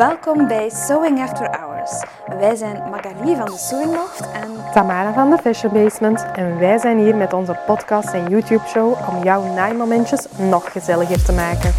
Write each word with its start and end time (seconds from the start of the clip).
Welkom 0.00 0.46
bij 0.48 0.68
Sewing 0.70 1.20
After 1.20 1.58
Hours. 1.58 2.04
Wij 2.26 2.54
zijn 2.56 2.90
Magali 2.90 3.36
van 3.36 3.44
de 3.44 3.56
Sewing 3.56 3.94
Loft 3.94 4.32
en 4.32 4.72
Tamara 4.72 5.12
van 5.12 5.30
de 5.30 5.38
Fashion 5.38 5.72
Basement 5.72 6.26
en 6.32 6.58
wij 6.58 6.78
zijn 6.78 6.98
hier 6.98 7.16
met 7.16 7.32
onze 7.32 7.58
podcast 7.66 8.12
en 8.12 8.28
YouTube 8.28 8.66
show 8.66 9.08
om 9.08 9.22
jouw 9.22 9.42
naaimomentjes 9.54 10.26
nog 10.38 10.72
gezelliger 10.72 11.24
te 11.24 11.32
maken. 11.32 11.72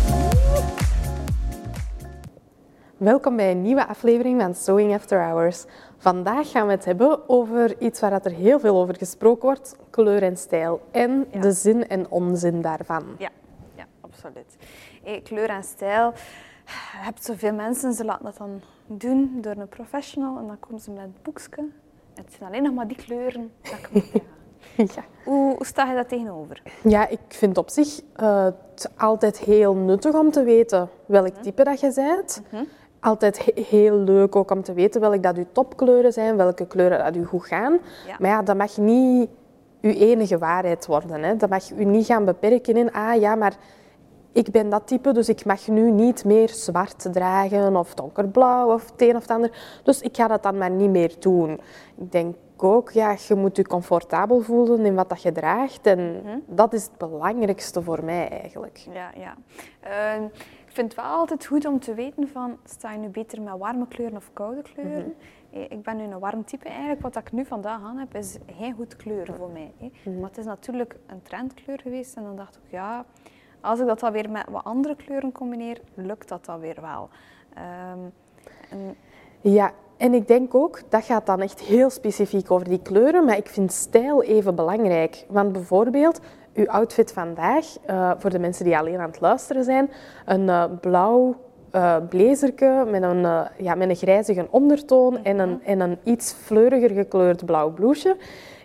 Welkom 2.97 3.35
bij 3.35 3.51
een 3.51 3.61
nieuwe 3.61 3.87
aflevering 3.87 4.41
van 4.41 4.55
Sewing 4.55 4.93
After 4.93 5.19
Hours. 5.21 5.65
Vandaag 5.97 6.51
gaan 6.51 6.65
we 6.65 6.71
het 6.73 6.85
hebben 6.85 7.29
over 7.29 7.79
iets 7.81 7.99
waar 7.99 8.11
er 8.23 8.31
heel 8.31 8.59
veel 8.59 8.77
over 8.81 8.95
gesproken 8.95 9.43
wordt, 9.45 9.75
kleur 9.89 10.23
en 10.23 10.37
stijl 10.37 10.81
en 10.91 11.27
Ja. 11.31 11.39
de 11.39 11.51
zin 11.51 11.87
en 11.87 12.09
onzin 12.09 12.61
daarvan. 12.61 13.03
ja, 13.17 13.29
ja 13.75 13.85
absoluut. 14.01 14.55
Hey, 15.03 15.21
kleur 15.23 15.49
en 15.49 15.63
stijl. 15.63 16.13
Je 16.91 16.97
hebt 16.97 17.23
zoveel 17.25 17.53
mensen, 17.53 17.93
ze 17.93 18.05
laten 18.05 18.25
dat 18.25 18.37
dan 18.37 18.61
doen 18.85 19.37
door 19.41 19.55
een 19.57 19.69
professional 19.69 20.37
en 20.37 20.47
dan 20.47 20.59
komen 20.59 20.79
ze 20.79 20.91
met 20.91 21.01
het 21.01 21.21
boekje. 21.23 21.65
Het 22.13 22.33
zijn 22.37 22.49
alleen 22.49 22.63
nog 22.63 22.73
maar 22.73 22.87
die 22.87 22.97
kleuren 22.97 23.51
dat 23.61 23.73
ik 23.73 23.89
moet. 23.91 24.11
Ja. 24.75 25.03
Hoe, 25.23 25.55
hoe 25.55 25.65
sta 25.65 25.89
je 25.89 25.95
dat 25.95 26.09
tegenover? 26.09 26.61
Ja, 26.83 27.07
ik 27.07 27.19
vind 27.27 27.57
op 27.57 27.69
zich 27.69 28.01
eh, 28.15 28.43
het 28.43 28.91
altijd 28.97 29.37
heel 29.39 29.73
nuttig 29.75 30.13
om 30.13 30.31
te 30.31 30.43
weten 30.43 30.89
welk 31.05 31.35
type 31.41 31.63
dat 31.63 31.79
je 31.79 31.91
bent. 31.95 32.41
Altijd 32.99 33.45
he- 33.45 33.61
heel 33.63 33.97
leuk 33.97 34.35
ook 34.35 34.51
om 34.51 34.63
te 34.63 34.73
weten 34.73 35.01
welke 35.01 35.19
dat 35.19 35.35
je 35.35 35.45
topkleuren 35.51 36.13
zijn, 36.13 36.35
welke 36.37 36.67
kleuren 36.67 37.03
dat 37.03 37.15
je 37.15 37.23
goed 37.23 37.45
gaan. 37.45 37.79
Ja. 38.07 38.15
Maar 38.19 38.29
ja, 38.29 38.41
dat 38.41 38.57
mag 38.57 38.77
niet 38.77 39.29
je 39.79 39.95
enige 39.95 40.37
waarheid 40.37 40.85
worden. 40.85 41.23
Hè. 41.23 41.35
Dat 41.35 41.49
mag 41.49 41.67
je 41.67 41.85
niet 41.85 42.05
gaan 42.05 42.25
beperken 42.25 42.77
in, 42.77 42.91
ah 42.91 43.19
ja, 43.19 43.35
maar 43.35 43.53
ik 44.31 44.51
ben 44.51 44.69
dat 44.69 44.87
type, 44.87 45.11
dus 45.13 45.29
ik 45.29 45.45
mag 45.45 45.67
nu 45.67 45.91
niet 45.91 46.25
meer 46.25 46.49
zwart 46.49 47.13
dragen 47.13 47.75
of 47.75 47.93
donkerblauw 47.93 48.73
of 48.73 48.91
het 48.91 49.01
een 49.01 49.15
of 49.15 49.21
het 49.21 49.31
ander. 49.31 49.79
Dus 49.83 50.01
ik 50.01 50.15
ga 50.15 50.27
dat 50.27 50.43
dan 50.43 50.57
maar 50.57 50.71
niet 50.71 50.89
meer 50.89 51.15
doen. 51.19 51.51
Ik 51.97 52.11
denk 52.11 52.35
ook, 52.57 52.89
ja, 52.91 53.15
je 53.27 53.35
moet 53.35 53.55
je 53.55 53.63
comfortabel 53.67 54.41
voelen 54.41 54.85
in 54.85 54.95
wat 54.95 55.09
dat 55.09 55.21
je 55.21 55.31
draagt. 55.31 55.85
En 55.85 56.21
dat 56.45 56.73
is 56.73 56.83
het 56.83 56.97
belangrijkste 56.97 57.81
voor 57.81 58.03
mij 58.03 58.29
eigenlijk. 58.29 58.77
Ja, 58.93 59.11
ja. 59.17 59.35
Ehm, 59.79 60.23
ik 60.65 60.77
vind 60.77 60.91
het 60.95 61.01
wel 61.01 61.11
altijd 61.11 61.45
goed 61.45 61.65
om 61.65 61.79
te 61.79 61.93
weten 61.93 62.27
van, 62.27 62.57
sta 62.65 62.91
je 62.91 62.97
nu 62.97 63.07
beter 63.07 63.41
met 63.41 63.57
warme 63.57 63.87
kleuren 63.87 64.17
of 64.17 64.29
koude 64.33 64.61
kleuren? 64.61 65.13
Eh, 65.51 65.61
Ik 65.61 65.81
ben 65.83 65.97
nu 65.97 66.03
een 66.03 66.19
warm 66.19 66.45
type 66.45 66.67
eigenlijk. 66.67 67.01
Wat 67.01 67.15
ik 67.15 67.31
nu 67.31 67.45
vandaag 67.45 67.81
aan 67.83 67.97
heb, 67.97 68.15
is 68.15 68.37
geen 68.57 68.73
goed 68.73 68.95
kleur 68.95 69.33
voor 69.37 69.49
mij. 69.49 69.71
hè. 69.77 70.11
Maar 70.11 70.29
het 70.29 70.37
is 70.37 70.45
natuurlijk 70.45 70.95
een 71.07 71.21
trendkleur 71.21 71.79
geweest. 71.79 72.15
En 72.15 72.23
dan 72.23 72.35
dacht 72.35 72.55
ik, 72.55 72.71
ja, 72.71 73.05
als 73.61 73.79
ik 73.79 73.85
dat 73.87 73.99
dan 73.99 74.11
weer 74.11 74.29
met 74.29 74.45
wat 74.49 74.63
andere 74.63 74.95
kleuren 74.95 75.31
combineer, 75.31 75.81
lukt 75.93 76.29
dat 76.29 76.45
dan 76.45 76.59
weer 76.59 76.77
wel. 76.81 77.09
Ehm, 77.53 77.99
en 78.69 78.95
Ja, 79.41 79.71
en 79.97 80.13
ik 80.13 80.27
denk 80.27 80.55
ook, 80.55 80.79
dat 80.89 81.03
gaat 81.03 81.25
dan 81.25 81.41
echt 81.41 81.59
heel 81.59 81.89
specifiek 81.89 82.51
over 82.51 82.69
die 82.69 82.81
kleuren, 82.81 83.25
maar 83.25 83.37
ik 83.37 83.47
vind 83.47 83.71
stijl 83.71 84.23
even 84.23 84.55
belangrijk. 84.55 85.25
Want 85.29 85.51
bijvoorbeeld, 85.51 86.19
uw 86.53 86.67
outfit 86.67 87.13
vandaag, 87.13 87.65
eh, 87.85 88.11
voor 88.17 88.29
de 88.29 88.39
mensen 88.39 88.65
die 88.65 88.77
alleen 88.77 88.99
aan 88.99 89.09
het 89.09 89.21
luisteren 89.21 89.63
zijn, 89.63 89.89
een 90.25 90.49
eh, 90.49 90.63
blauw 90.81 91.35
eh 91.71 91.95
blazerke 92.09 92.85
met 92.87 93.03
een, 93.03 93.25
eh, 93.25 93.41
ja, 93.57 93.75
met 93.75 93.89
een 93.89 93.95
grijzige 93.95 94.47
ondertoon 94.49 95.23
en, 95.23 95.39
een, 95.39 95.61
en 95.63 95.79
een 95.79 95.97
iets 96.03 96.33
fleuriger 96.33 96.89
gekleurd 96.89 97.45
blauw 97.45 97.69
blouseje. 97.69 98.17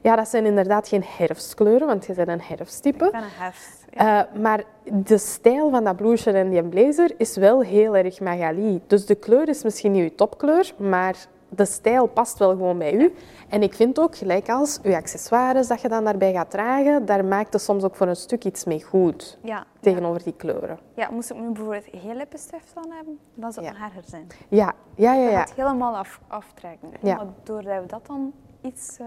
Ja, 0.03 0.17
dat 0.17 0.29
zijn 0.29 0.47
inderdaad 0.47 0.89
geen 0.89 1.05
herfstkleuren, 1.07 1.87
want 1.87 2.07
je 2.07 2.15
bent 2.15 2.29
een 2.29 2.41
herfsttype. 2.43 3.05
ik 3.05 3.11
ben 3.11 3.23
een 3.23 3.29
herfst. 3.39 3.85
Ja. 3.91 4.29
Eh, 4.33 4.41
maar 4.41 4.63
de 4.85 5.19
stijl 5.19 5.71
van 5.71 5.85
dat 5.85 5.97
blouseje 5.97 6.37
en 6.37 6.51
die 6.51 6.63
blazer 6.63 7.15
is 7.17 7.37
wel 7.37 7.63
heel 7.63 7.97
erg 7.97 8.21
Magali. 8.21 8.81
Dus 8.87 9.07
de 9.07 9.15
kleur 9.15 9.49
is 9.49 9.63
misschien 9.63 9.93
niet 9.93 10.03
uw 10.03 10.17
topkleur, 10.17 10.73
maar 10.77 11.17
de 11.49 11.65
stijl 11.65 12.07
past 12.07 12.39
wel 12.39 12.51
gewoon 12.51 12.79
bij 12.79 12.95
u. 12.95 13.15
En 13.49 13.63
ik 13.63 13.75
vind 13.75 13.99
ook, 14.01 14.17
gelijk 14.17 14.49
als 14.49 14.79
uw 14.83 14.95
accessoires 14.95 15.67
dat 15.69 15.81
je 15.81 15.89
dan 15.89 16.05
daarbij 16.05 16.33
gaat 16.33 16.51
dragen, 16.51 17.07
daar 17.07 17.25
maakt 17.25 17.53
het 17.53 17.63
soms 17.63 17.85
ook 17.85 17.97
voor 17.97 18.07
een 18.07 18.17
stuk 18.17 18.45
iets 18.45 18.65
mee 18.65 18.83
goed 18.83 19.39
ja, 19.43 19.57
ja. 19.57 19.65
tegenover 19.81 20.23
die 20.23 20.33
kleuren. 20.37 20.79
ja, 20.95 21.11
moest 21.11 21.31
ik 21.31 21.37
nu 21.37 21.47
bijvoorbeeld 21.53 21.85
geen 21.93 22.17
lippenstift 22.17 22.73
aan 22.75 22.91
hebben, 22.91 23.19
dan 23.35 23.53
zou 23.53 23.67
het 23.67 23.77
Ja. 23.77 23.85
erger 23.85 24.03
zijn. 24.07 24.27
Ja, 24.49 24.73
ja, 24.95 25.13
ja. 25.15 25.23
Dat 25.25 25.33
ja. 25.33 25.39
gaat 25.39 25.53
helemaal 25.55 25.97
af, 25.97 26.21
aftrekken. 26.27 26.89
Maar 27.03 27.27
doordat 27.43 27.81
we 27.83 27.87
dat 27.87 28.07
dan 28.07 28.33
iets, 28.63 28.97
eh, 29.01 29.07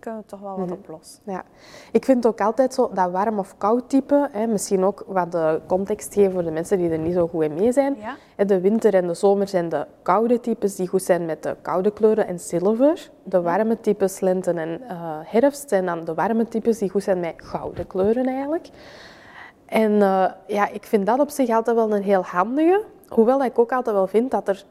kunnen 0.00 0.20
we 0.20 0.26
toch 0.26 0.40
wel 0.40 0.56
wat 0.56 0.66
Mhm. 0.66 0.72
oplossen. 0.74 1.20
Ja, 1.24 1.42
ik 1.92 2.04
vind 2.04 2.26
ook 2.26 2.40
altijd 2.40 2.74
zo 2.74 2.90
dat 2.94 3.10
warm 3.10 3.38
of 3.38 3.54
koud 3.58 3.88
type, 3.88 4.28
hè, 4.32 4.46
misschien 4.46 4.84
ook 4.84 5.04
wat 5.06 5.32
de 5.32 5.60
context 5.66 6.14
geven 6.14 6.32
voor 6.32 6.42
de 6.42 6.50
mensen 6.50 6.78
die 6.78 6.90
er 6.90 6.98
niet 6.98 7.14
zo 7.14 7.26
goed 7.28 7.42
in 7.42 7.54
mee 7.54 7.72
zijn. 7.72 7.96
Ja. 8.36 8.44
De 8.44 8.60
winter 8.60 8.94
en 8.94 9.06
de 9.06 9.14
zomer 9.14 9.48
zijn 9.48 9.68
de 9.68 9.86
koude 10.02 10.40
types 10.40 10.76
die 10.76 10.88
goed 10.88 11.02
zijn 11.02 11.24
met 11.26 11.42
de 11.42 11.56
koude 11.62 11.90
kleuren 11.92 12.26
en 12.26 12.38
zilver. 12.40 13.10
De 13.22 13.40
warme 13.42 13.80
types 13.80 14.20
lente 14.20 14.50
en 14.52 14.80
eh, 14.88 15.18
herfst 15.24 15.68
zijn 15.68 15.86
dan 15.86 16.04
de 16.04 16.14
warme 16.14 16.48
types 16.48 16.78
die 16.78 16.90
goed 16.90 17.02
zijn 17.02 17.20
met 17.20 17.34
gouden 17.36 17.86
kleuren 17.86 18.26
eigenlijk. 18.26 18.68
En 19.66 20.02
eh, 20.02 20.24
ja, 20.46 20.68
ik 20.68 20.84
vind 20.84 21.06
dat 21.06 21.20
op 21.20 21.30
zich 21.30 21.48
altijd 21.50 21.76
wel 21.76 21.92
een 21.92 22.02
heel 22.02 22.22
handige. 22.22 22.82
Hoewel 23.08 23.44
ik 23.44 23.58
ook 23.58 23.72
altijd 23.72 23.96
wel 23.96 24.06
vind 24.06 24.30
dat 24.30 24.48
er 24.48 24.64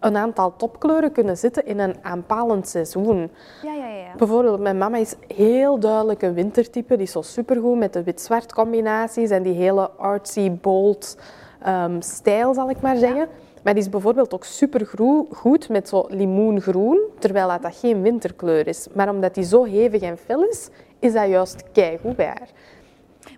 een 0.00 0.16
aantal 0.16 0.56
topkleuren 0.56 1.12
kunnen 1.12 1.36
zitten 1.36 1.66
in 1.66 1.78
een 1.78 1.96
aanpalend 2.02 2.68
seizoen. 2.68 3.30
Ja, 3.62 3.72
ja, 3.72 3.88
ja. 3.88 4.14
Bijvoorbeeld, 4.16 4.60
mijn 4.60 4.78
mama 4.78 4.96
is 4.96 5.14
heel 5.34 5.78
duidelijk 5.78 6.22
een 6.22 6.34
wintertype. 6.34 6.96
Die 6.96 7.06
is 7.06 7.12
zo 7.12 7.22
supergoed 7.22 7.78
met 7.78 7.92
de 7.92 8.02
wit-zwart 8.02 8.52
combinaties 8.52 9.30
en 9.30 9.42
die 9.42 9.54
hele 9.54 9.90
artsy, 9.90 10.50
bold 10.50 11.16
ehm, 11.62 12.00
stijl, 12.00 12.54
zal 12.54 12.70
ik 12.70 12.80
maar 12.80 12.96
zeggen. 12.96 13.28
Maar 13.62 13.74
die 13.74 13.82
is 13.82 13.90
bijvoorbeeld 13.90 14.34
ook 14.34 14.44
supergoed 14.44 15.68
met 15.68 15.88
zo 15.88 16.06
limoengroen, 16.08 17.00
terwijl 17.18 17.48
dat, 17.48 17.62
dat 17.62 17.76
geen 17.76 18.02
winterkleur 18.02 18.66
is. 18.66 18.86
Maar 18.94 19.08
omdat 19.08 19.34
die 19.34 19.44
zo 19.44 19.64
hevig 19.64 20.02
en 20.02 20.18
fel 20.18 20.44
is, 20.44 20.68
is 20.98 21.12
dat 21.12 21.28
juist 21.28 21.72
keigoed 21.72 22.16
bij 22.16 22.26
haar. 22.26 22.48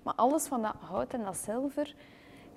Maar 0.02 0.14
alles 0.16 0.46
van 0.46 0.62
dat 0.62 0.74
hout 0.80 1.12
en 1.12 1.24
dat 1.24 1.36
zilver, 1.36 1.94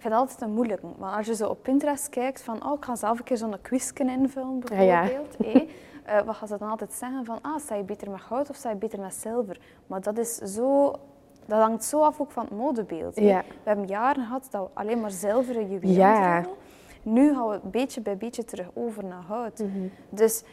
vind 0.01 0.13
dat 0.13 0.21
altijd 0.21 0.41
een 0.41 0.53
moeilijke. 0.53 0.85
Maar 0.99 1.17
als 1.17 1.25
je 1.25 1.35
zo 1.35 1.47
op 1.47 1.63
Pinterest 1.63 2.09
kijkt 2.09 2.41
van, 2.41 2.65
oh, 2.65 2.77
ik 2.77 2.85
ga 2.85 2.95
zelf 2.95 3.17
een 3.17 3.23
keer 3.23 3.37
zo'n 3.37 3.61
quizje 3.61 3.93
invullen, 4.05 4.61
Ja, 4.65 4.81
ja. 4.81 5.01
bijvoorbeeld. 5.01 5.35
hé, 5.43 5.67
eh, 6.03 6.21
wat 6.25 6.35
gaan 6.35 6.47
ze 6.47 6.57
dan 6.57 6.69
altijd 6.69 6.93
zeggen 6.93 7.25
van, 7.25 7.39
ah, 7.41 7.59
sta 7.59 7.75
je 7.75 7.83
beter 7.83 8.09
met 8.09 8.21
goud 8.21 8.49
of 8.49 8.55
sta 8.55 8.69
je 8.69 8.75
beter 8.75 8.99
met 8.99 9.13
zilver? 9.13 9.59
Maar 9.87 10.01
dat 10.01 10.17
is 10.17 10.35
zo... 10.35 10.93
Dat 11.45 11.59
hangt 11.61 11.83
zo 11.83 12.01
af 12.01 12.19
ook 12.21 12.31
van 12.31 12.43
het 12.43 12.53
modebeeld. 12.53 13.15
Ja. 13.19 13.43
We 13.47 13.53
hebben 13.63 13.87
jaren 13.87 14.23
gehad 14.23 14.47
dat 14.51 14.61
we 14.61 14.69
alleen 14.79 15.01
maar 15.01 15.11
zilveren 15.11 15.69
juwelen 15.69 15.95
Ja. 15.95 16.45
Nu 17.03 17.33
gaan 17.33 17.49
we 17.49 17.59
beetje 17.63 18.01
bij 18.01 18.17
beetje 18.17 18.45
terug 18.45 18.67
over 18.73 19.05
naar 19.05 19.23
hout. 19.27 19.59
Mhm. 19.59 19.87
Dus 20.09 20.43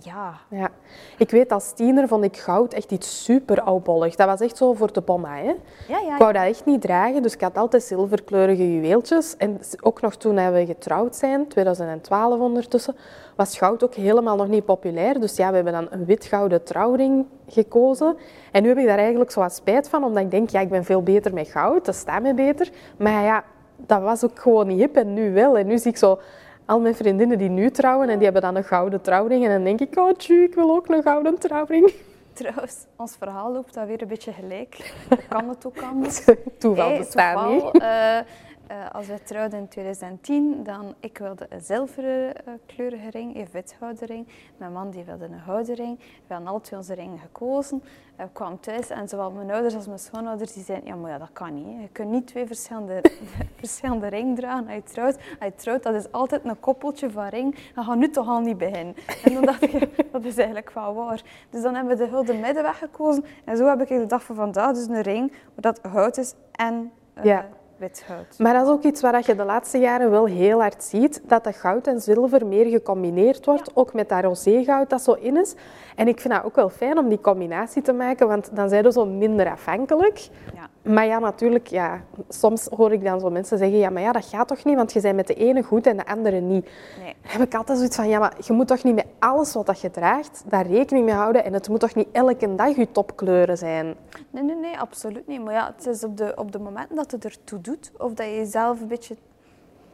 ja, 0.00 0.34
Ja. 0.48 0.70
Ik 1.18 1.30
weet, 1.30 1.52
als 1.52 1.72
tiener 1.72 2.08
vond 2.08 2.24
ik 2.24 2.36
goud 2.36 2.72
echt 2.72 2.90
iets 2.90 3.24
super 3.24 3.60
oudbollig. 3.60 4.14
Dat 4.14 4.26
was 4.26 4.40
echt 4.40 4.56
zo 4.56 4.72
voor 4.72 4.92
de 4.92 5.00
bomma, 5.00 5.36
hè. 5.36 5.54
ja, 5.88 5.98
ja. 5.98 6.12
Ik 6.12 6.18
wou 6.18 6.32
dat 6.32 6.42
echt 6.42 6.64
niet 6.64 6.80
dragen, 6.80 7.22
dus 7.22 7.34
ik 7.34 7.40
had 7.40 7.56
altijd 7.56 7.82
zilverkleurige 7.82 8.74
juweeltjes. 8.74 9.36
En 9.36 9.60
ook 9.80 10.00
nog 10.00 10.16
toen 10.16 10.52
we 10.52 10.66
getrouwd 10.66 11.16
zijn, 11.16 11.48
2012 11.48 12.40
ondertussen, 12.40 12.96
was 13.36 13.58
goud 13.58 13.84
ook 13.84 13.94
helemaal 13.94 14.36
nog 14.36 14.48
niet 14.48 14.64
populair. 14.64 15.20
Dus 15.20 15.36
ja, 15.36 15.48
we 15.48 15.54
hebben 15.54 15.72
dan 15.72 15.86
een 15.90 16.04
wit-gouden 16.04 16.64
trouwring 16.64 17.26
gekozen. 17.48 18.16
En 18.52 18.62
nu 18.62 18.68
heb 18.68 18.78
ik 18.78 18.86
daar 18.86 18.98
eigenlijk 18.98 19.30
zo 19.30 19.40
wat 19.40 19.54
spijt 19.54 19.88
van, 19.88 20.04
omdat 20.04 20.22
ik 20.22 20.30
denk, 20.30 20.50
ja, 20.50 20.60
ik 20.60 20.68
ben 20.70 20.84
veel 20.84 21.02
beter 21.02 21.32
met 21.32 21.48
goud, 21.48 21.84
dat 21.84 21.94
staat 21.94 22.22
me 22.22 22.34
beter. 22.34 22.70
Maar 22.96 23.22
ja, 23.22 23.44
dat 23.76 24.02
was 24.02 24.24
ook 24.24 24.38
gewoon 24.38 24.66
niet 24.66 24.78
hip 24.78 24.96
en 24.96 25.14
nu 25.14 25.32
wel. 25.32 25.58
En 25.58 25.66
nu 25.66 25.78
zie 25.78 25.90
ik 25.90 25.96
zo 25.96 26.18
al 26.66 26.80
mijn 26.80 26.94
vriendinnen 26.94 27.38
die 27.38 27.48
nu 27.48 27.70
trouwen 27.70 28.08
en 28.08 28.14
die 28.14 28.24
hebben 28.24 28.42
dan 28.42 28.56
een 28.56 28.64
gouden 28.64 29.00
trouwring. 29.00 29.44
En 29.44 29.50
dan 29.50 29.64
denk 29.64 29.80
ik, 29.80 29.98
oh 29.98 30.12
tju, 30.12 30.42
ik 30.42 30.54
wil 30.54 30.70
ook 30.70 30.88
een 30.88 31.02
gouden 31.02 31.38
trouwring. 31.38 31.92
Trouwens, 32.32 32.76
ons 32.96 33.16
verhaal 33.18 33.52
loopt 33.52 33.74
dat 33.74 33.86
weer 33.86 34.02
een 34.02 34.08
beetje 34.08 34.32
gelijk. 34.32 34.94
Kan 35.28 35.48
het 35.48 35.66
ook 35.66 35.82
anders? 35.82 36.24
Toeval 36.58 36.88
Hey, 36.88 36.98
bestaat 36.98 37.48
toeval, 37.48 37.70
niet. 37.72 37.82
eh, 37.82 38.18
eh, 38.66 38.90
als 38.92 39.06
wij 39.06 39.18
trouwden 39.18 39.58
in 39.58 39.68
2010, 39.68 40.62
dan 40.64 40.94
ik 41.00 41.18
wilde 41.18 41.46
een 41.48 41.60
zilveren 41.60 42.46
eh, 42.46 42.54
kleurige 42.66 43.10
ring, 43.10 43.36
een 43.36 43.48
withouden 43.52 44.06
ring. 44.06 44.26
Mijn 44.56 44.72
man 44.72 44.90
die 44.90 45.04
wilde 45.04 45.24
een 45.24 45.40
gouden 45.40 45.74
ring. 45.74 45.98
We 46.26 46.34
hadden 46.34 46.62
twee 46.62 46.78
onze 46.78 46.94
ringen 46.94 47.18
gekozen. 47.18 47.82
Eh, 48.16 48.24
we 48.24 48.32
kwamen 48.32 48.60
thuis 48.60 48.90
en 48.90 49.08
zowel 49.08 49.30
mijn 49.30 49.50
ouders 49.50 49.74
als 49.74 49.86
mijn 49.86 49.98
schoonouders 49.98 50.52
die 50.52 50.64
zeiden, 50.64 50.88
ja 50.88 50.94
maar 50.94 51.10
ja, 51.10 51.18
dat 51.18 51.28
kan 51.32 51.54
niet. 51.54 51.80
Je 51.80 51.88
kunt 51.92 52.10
niet 52.10 52.26
twee 52.26 52.46
verschillende, 52.46 53.04
verschillende 53.56 54.06
ringen 54.06 54.34
dragen 54.34 54.68
als 54.68 54.92
trouwt. 54.92 55.18
Als 55.40 55.52
trouwt, 55.56 55.82
dat 55.82 55.94
is 55.94 56.12
altijd 56.12 56.44
een 56.44 56.60
koppeltje 56.60 57.10
van 57.10 57.28
ring. 57.28 57.72
Dan 57.74 57.84
gaat 57.84 57.96
nu 57.96 58.10
toch 58.10 58.28
al 58.28 58.40
niet 58.40 58.58
beginnen. 58.58 58.94
En 59.24 59.34
dan 59.34 59.44
dacht 59.44 59.62
ik, 59.62 59.88
dat 60.12 60.24
is 60.24 60.36
eigenlijk 60.36 60.70
wel 60.70 60.94
waar. 60.94 61.22
Dus 61.50 61.62
dan 61.62 61.74
hebben 61.74 61.96
we 61.96 62.04
de 62.04 62.10
gulden 62.10 62.40
middenweg 62.40 62.78
gekozen. 62.78 63.24
En 63.44 63.56
zo 63.56 63.66
heb 63.66 63.80
ik 63.80 63.88
de 63.88 64.06
dag 64.06 64.22
van 64.24 64.36
vandaag 64.36 64.74
dus 64.74 64.86
een 64.86 65.00
ring, 65.00 65.30
waar 65.30 65.72
dat 65.72 65.80
goud 65.82 66.16
is 66.16 66.34
en 66.52 66.92
eh, 67.14 67.24
Ja. 67.24 67.48
Wit 67.84 68.04
goud. 68.06 68.38
Maar 68.38 68.54
dat 68.54 68.66
is 68.66 68.72
ook 68.72 68.82
iets 68.82 69.00
waar 69.00 69.22
je 69.26 69.34
de 69.34 69.44
laatste 69.44 69.78
jaren 69.78 70.10
wel 70.10 70.24
heel 70.24 70.60
hard 70.60 70.84
ziet, 70.84 71.20
dat 71.26 71.44
de 71.44 71.52
goud 71.52 71.86
en 71.86 72.00
zilver 72.00 72.46
meer 72.46 72.66
gecombineerd 72.66 73.44
wordt, 73.44 73.70
ook 73.74 73.92
met 73.92 74.08
dat 74.08 74.22
roségoud 74.22 74.90
dat 74.90 75.02
zo 75.02 75.12
in 75.12 75.36
is. 75.36 75.54
En 75.96 76.08
ik 76.08 76.20
vind 76.20 76.34
dat 76.34 76.44
ook 76.44 76.56
wel 76.56 76.68
fijn 76.68 76.98
om 76.98 77.08
die 77.08 77.20
combinatie 77.20 77.82
te 77.82 77.92
maken, 77.92 78.28
want 78.28 78.48
dan 78.52 78.68
zijn 78.68 78.82
we 78.82 78.92
zo 78.92 79.06
minder 79.06 79.50
afhankelijk. 79.50 80.28
Ja. 80.54 80.68
Maar 80.84 81.06
ja, 81.06 81.18
natuurlijk, 81.18 81.66
ja, 81.66 82.00
soms 82.28 82.66
hoor 82.76 82.92
ik 82.92 83.04
dan 83.04 83.20
zo 83.20 83.30
mensen 83.30 83.58
zeggen, 83.58 83.78
ja, 83.78 83.90
maar 83.90 84.02
ja, 84.02 84.12
dat 84.12 84.24
gaat 84.24 84.48
toch 84.48 84.64
niet, 84.64 84.76
want 84.76 84.92
je 84.92 85.00
bent 85.00 85.16
met 85.16 85.26
de 85.26 85.34
ene 85.34 85.62
goed 85.62 85.86
en 85.86 85.96
de 85.96 86.06
andere 86.06 86.40
niet. 86.40 86.64
Nee. 87.02 87.14
Dan 87.22 87.30
heb 87.30 87.40
ik 87.40 87.54
altijd 87.54 87.78
zoiets 87.78 87.96
van, 87.96 88.08
ja, 88.08 88.18
maar 88.18 88.34
je 88.40 88.52
moet 88.52 88.66
toch 88.66 88.82
niet 88.82 88.94
met 88.94 89.06
alles 89.18 89.52
wat 89.54 89.66
dat 89.66 89.80
je 89.80 89.90
draagt, 89.90 90.44
daar 90.46 90.66
rekening 90.66 91.04
mee 91.04 91.14
houden 91.14 91.44
en 91.44 91.52
het 91.52 91.68
moet 91.68 91.80
toch 91.80 91.94
niet 91.94 92.08
elke 92.12 92.54
dag 92.54 92.76
je 92.76 92.90
topkleuren 92.90 93.58
zijn. 93.58 93.94
Nee, 94.30 94.42
nee, 94.42 94.56
nee, 94.56 94.78
absoluut 94.78 95.26
niet. 95.26 95.44
Maar 95.44 95.54
ja, 95.54 95.74
het 95.76 95.86
is 95.86 96.04
op 96.04 96.16
de, 96.16 96.32
op 96.36 96.52
de 96.52 96.58
momenten 96.58 96.96
dat 96.96 97.10
het 97.10 97.24
ertoe 97.24 97.60
doet, 97.60 97.92
of 97.98 98.12
dat 98.12 98.26
je 98.26 98.34
jezelf 98.34 98.80
een 98.80 98.88
beetje, 98.88 99.16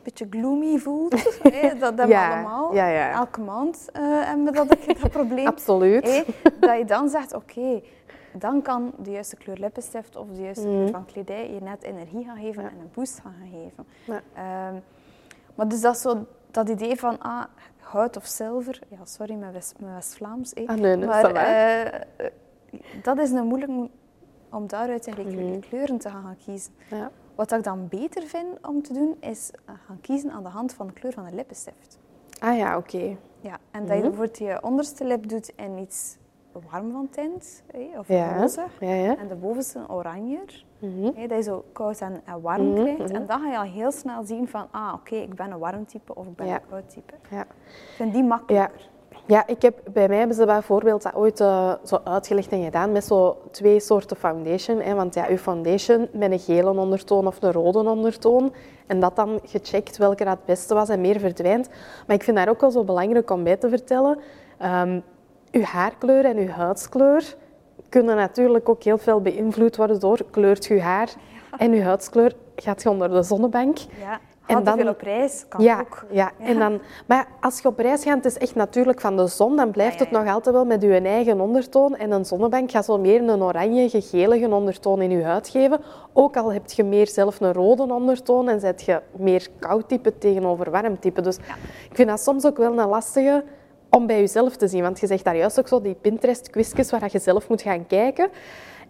beetje 0.03 0.27
gloomy 0.31 0.79
voelt, 0.79 1.11
dat 1.81 1.99
hebben 1.99 2.09
we 2.09 2.17
allemaal. 2.17 2.75
ja, 2.75 2.89
ja. 2.89 3.13
Elke 3.13 3.41
maand 3.41 3.89
eh, 3.93 4.03
hebben 4.05 4.45
we 4.45 4.53
dat, 4.53 4.69
dat 5.01 5.11
probleem. 5.11 5.47
Absoluut. 5.47 6.25
Dat 6.61 6.79
je 6.79 6.85
dan 6.85 7.09
zegt, 7.09 7.35
oké, 7.35 7.81
dan 8.35 8.63
kan 8.63 8.93
de 8.99 9.11
juiste 9.11 9.37
kleur 9.37 9.57
lippenstift 9.59 10.17
of 10.17 10.29
de 10.29 10.43
juiste 10.43 10.67
Mhm. 10.67 10.77
kleur 10.77 10.91
van 10.91 11.05
kledij 11.05 11.53
je 11.53 11.61
net 11.61 11.83
energie 11.83 12.25
gaan 12.25 12.37
geven 12.39 12.63
en 12.63 12.79
een 12.79 12.91
boost 12.95 13.21
gaan 13.21 13.35
geven. 13.53 13.87
Ja. 14.05 14.21
Ehm, 14.35 14.81
maar 15.55 15.69
dus 15.69 15.81
dat, 15.81 15.99
zo, 15.99 16.27
dat 16.51 16.69
idee 16.69 16.97
van 16.97 17.19
ah, 17.19 17.45
goud 17.79 18.17
of 18.17 18.27
zilver, 18.27 18.79
ja 18.89 19.05
sorry, 19.05 19.35
mijn 19.35 19.53
West- 19.53 19.75
mijn 19.81 19.95
West-Vlaams. 19.95 20.55
Ah, 20.55 20.77
nee, 20.77 20.97
nee, 20.97 21.07
maar 21.07 21.33
eh, 21.33 22.01
dat 23.03 23.19
is 23.19 23.31
een 23.31 23.47
moeilijk 23.47 23.73
om 24.51 24.67
daaruit 24.67 25.07
eigenlijk 25.07 25.39
Mhm. 25.49 25.59
kleuren 25.61 25.99
te 25.99 26.09
gaan, 26.11 26.23
gaan 26.23 26.37
kiezen. 26.45 26.73
Ja. 26.91 27.11
Wat 27.35 27.53
ik 27.53 27.63
dan 27.65 27.89
beter 27.89 28.23
vind 28.23 28.67
om 28.67 28.83
te 28.83 28.93
doen, 28.93 29.17
is 29.21 29.51
eh, 29.67 29.75
gaan 29.87 30.01
kiezen 30.01 30.31
aan 30.31 30.43
de 30.43 30.49
hand 30.49 30.75
van 30.75 30.87
de 30.87 30.93
kleur 30.93 31.13
van 31.13 31.25
de 31.25 31.35
lippenstift. 31.35 31.99
Ah 32.39 32.57
ja, 32.57 32.77
oké. 32.77 33.17
Ja, 33.41 33.59
en 33.71 33.81
dat 33.81 33.89
je 33.89 33.95
Mhm. 33.95 34.03
bijvoorbeeld 34.03 34.39
je 34.39 34.59
onderste 34.63 35.05
lip 35.05 35.29
doet 35.29 35.53
in 35.57 35.79
iets 35.79 36.17
warm 36.71 36.93
van 36.93 37.09
tint, 37.11 37.63
hè, 37.73 37.99
of 37.99 38.09
Ja. 38.09 38.41
roze. 38.41 38.65
Ja, 38.81 38.93
ja. 38.93 39.17
En 39.17 39.29
de 39.29 39.35
bovenste 39.35 39.79
een 39.79 39.91
oranje, 39.91 40.39
hè, 41.15 41.27
dat 41.27 41.37
je 41.37 41.43
zo 41.43 41.65
koud 41.73 42.01
en, 42.01 42.21
en 42.25 42.41
warm 42.41 42.67
Mhm, 42.71 42.83
krijgt. 42.83 42.99
mhm. 43.03 43.15
En 43.15 43.27
dan 43.27 43.41
ga 43.41 43.51
je 43.51 43.57
al 43.59 43.65
heel 43.65 43.93
snel 43.93 44.25
zien 44.25 44.49
van, 44.49 44.67
ah 44.71 44.93
oké, 44.95 45.15
ik 45.17 45.35
ben 45.35 45.51
een 45.51 45.59
warm 45.59 45.87
type 45.87 46.15
of 46.15 46.27
ik 46.27 46.37
ben 46.37 46.49
een 46.49 46.61
koud 46.71 46.91
type. 46.91 47.13
Ja. 47.31 47.41
Ik 47.41 47.47
vind 47.97 48.13
die 48.13 48.25
makkelijker. 48.25 48.89
Ja, 49.27 49.47
ik 49.47 49.63
heb, 49.63 49.81
bij 49.93 50.09
mij 50.09 50.19
hebben 50.19 50.37
ze 50.37 50.45
bijvoorbeeld 50.47 51.03
dat 51.03 51.15
ooit 51.15 51.41
eh, 51.41 51.75
zo 51.85 51.99
uitgelegd 52.05 52.53
en 52.53 52.65
gedaan 52.65 52.93
met 52.93 53.05
zo 53.05 53.37
twee 53.51 53.81
soorten 53.81 54.17
foundation. 54.17 54.81
Hè, 54.81 54.95
want 54.95 55.15
ja, 55.15 55.27
uw 55.29 55.37
foundation 55.37 56.09
met 56.13 56.31
een 56.33 56.39
gele 56.39 56.71
ondertoon 56.79 57.27
of 57.27 57.43
een 57.43 57.53
rode 57.53 57.79
ondertoon. 57.79 58.53
En 58.87 59.01
dat 59.01 59.17
dan 59.17 59.41
gecheckt 59.45 59.97
welke 59.97 60.25
dat 60.25 60.37
het 60.37 60.45
beste 60.45 60.75
was 60.75 60.89
en 60.89 61.01
meer 61.01 61.19
verdwijnt. 61.21 61.69
Maar 62.07 62.17
ik 62.17 62.23
vind 62.23 62.37
dat 62.37 62.49
ook 62.49 62.61
wel 62.61 62.71
zo 62.71 62.85
belangrijk 62.85 63.31
om 63.31 63.45
bij 63.45 63.57
te 63.57 63.69
vertellen. 63.69 64.19
Ehm, 64.59 65.01
uw 65.53 65.63
haarkleur 65.63 66.25
en 66.25 66.37
uw 66.37 66.49
huidskleur 66.49 67.37
kunnen 67.89 68.17
natuurlijk 68.17 68.69
ook 68.69 68.83
heel 68.83 68.99
veel 68.99 69.21
beïnvloed 69.21 69.77
worden 69.77 70.01
door 70.01 70.19
kleurt 70.31 70.65
je 70.65 70.81
haar 70.81 71.09
en 71.59 71.73
uw 71.73 71.83
huidskleur 71.83 72.33
gaat 72.57 72.83
je 72.83 72.91
onder 72.91 73.11
de 73.11 73.23
zonnebank. 73.23 73.79
Ja. 74.01 74.21
En 74.47 74.65
dan- 74.65 74.89
op 74.89 75.01
reis, 75.01 75.45
kan 75.49 75.63
Ja, 75.63 75.81
ook. 75.81 76.05
ja. 76.11 76.31
En 76.39 76.59
dan, 76.59 76.81
maar 77.07 77.27
als 77.41 77.61
je 77.61 77.69
op 77.69 77.79
reis 77.79 78.03
gaat, 78.03 78.15
het 78.17 78.25
is 78.25 78.39
echt 78.39 78.55
natuurlijk 78.55 79.01
van 79.01 79.17
de 79.17 79.27
zon, 79.27 79.57
dan 79.57 79.71
blijft 79.71 79.99
ja, 79.99 80.05
het 80.05 80.11
nog 80.11 80.27
altijd 80.29 80.55
wel 80.55 80.65
met 80.65 80.83
je 80.83 81.01
eigen 81.01 81.41
ondertoon. 81.41 81.97
En 81.97 82.11
een 82.11 82.25
zonnebank 82.25 82.71
gaat 82.71 82.85
zo 82.85 82.99
meer 82.99 83.23
een 83.29 83.43
oranje, 83.43 83.89
gegelige 83.89 84.49
ondertoon 84.51 85.03
in 85.03 85.11
je 85.11 85.23
huid 85.25 85.49
geven. 85.49 85.81
Ook 86.13 86.37
al 86.37 86.53
heb 86.53 86.71
je 86.71 86.85
meer 86.85 87.09
zelf 87.09 87.41
een 87.41 87.53
rode 87.53 87.83
ondertoon 87.93 88.49
en 88.49 88.61
zet 88.61 88.83
je 88.83 89.01
meer 89.17 89.47
koud 89.59 89.89
type 89.89 90.19
tegenover 90.19 90.71
warm 90.71 90.99
type. 91.01 91.21
Dus 91.21 91.37
ik 91.91 91.93
vind 91.97 92.09
dat 92.09 92.21
soms 92.21 92.47
ook 92.47 92.57
wel 92.57 92.79
een 92.79 92.89
lastige 92.89 93.45
om 93.91 94.07
bij 94.07 94.19
jezelf 94.19 94.57
te 94.57 94.69
zien. 94.69 94.83
Want 94.83 95.01
je 95.01 95.07
zegt 95.07 95.25
daar 95.25 95.37
juist 95.37 95.59
ook 95.59 95.69
zo 95.69 95.81
die 95.81 95.95
Pinterest-quizjes 95.95 96.91
waar 96.91 97.09
je 97.13 97.19
zelf 97.19 97.49
moet 97.49 97.63
gaan 97.63 97.87
kijken. 97.87 98.29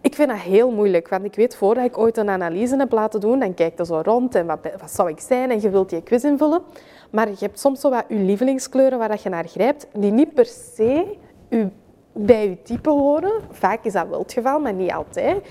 Ik 0.01 0.15
vind 0.15 0.29
dat 0.29 0.37
heel 0.37 0.71
moeilijk, 0.71 1.07
want 1.09 1.25
ik 1.25 1.35
weet 1.35 1.55
voordat 1.55 1.85
ik 1.85 1.97
ooit 1.97 2.17
een 2.17 2.29
analyse 2.29 2.77
heb 2.77 2.91
laten 2.91 3.19
doen, 3.19 3.39
dan 3.39 3.53
kijk 3.53 3.77
je 3.77 3.85
zo 3.85 4.01
rond 4.03 4.35
en 4.35 4.45
wat, 4.45 4.59
wat 4.79 4.91
zou 4.91 5.09
ik 5.09 5.19
zijn 5.19 5.51
en 5.51 5.61
je 5.61 5.69
wilt 5.69 5.89
die 5.89 6.03
quiz 6.03 6.23
invullen. 6.23 6.61
Maar 7.09 7.29
je 7.29 7.35
hebt 7.39 7.59
soms 7.59 7.79
zo 7.79 7.89
wat 7.89 8.05
je 8.07 8.15
lievelingskleuren 8.15 8.97
waar 8.97 9.07
dat 9.07 9.21
je 9.21 9.29
naar 9.29 9.47
grijpt, 9.47 9.87
die 9.93 10.11
niet 10.11 10.33
per 10.33 10.45
se 10.45 11.17
je, 11.49 11.67
bij 12.13 12.49
je 12.49 12.61
type 12.61 12.89
horen. 12.89 13.31
Vaak 13.51 13.83
is 13.83 13.93
dat 13.93 14.07
wel 14.07 14.19
het 14.19 14.33
geval, 14.33 14.59
maar 14.59 14.73
niet 14.73 14.91
altijd. 14.91 15.43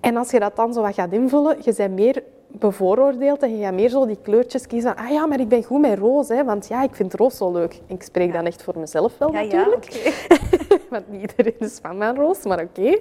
En 0.00 0.16
als 0.16 0.30
je 0.30 0.40
dat 0.40 0.56
dan 0.56 0.72
zo 0.72 0.82
wat 0.82 0.94
gaat 0.94 1.12
invullen, 1.12 1.56
je 1.60 1.74
bent 1.76 1.94
meer 1.94 2.22
bevooroordeeld 2.58 3.42
en 3.42 3.56
je 3.58 3.64
gaat 3.64 3.72
meer 3.74 3.88
zo 3.88 4.06
die 4.06 4.18
kleurtjes 4.22 4.66
kiezen. 4.66 4.94
van, 4.96 5.04
Ah 5.04 5.10
ja, 5.12 5.26
maar 5.26 5.40
ik 5.40 5.48
ben 5.48 5.64
goed 5.64 5.80
met 5.80 5.98
roze, 5.98 6.34
hè, 6.34 6.44
want 6.44 6.68
ja, 6.68 6.82
ik 6.82 6.94
vind 6.94 7.14
roze 7.14 7.36
zo 7.36 7.52
leuk. 7.52 7.80
Ik 7.86 8.02
spreek 8.02 8.32
dan 8.32 8.44
echt 8.46 8.62
voor 8.62 8.78
mezelf 8.78 9.18
wel 9.18 9.32
Ja, 9.32 9.40
ja, 9.40 9.44
natuurlijk. 9.56 9.84
oké. 10.28 10.34
Want 10.90 11.08
niet 11.08 11.20
iedereen 11.20 11.58
is 11.58 11.78
van 11.82 12.14
roos, 12.16 12.44
maar 12.44 12.60
oké. 12.62 12.98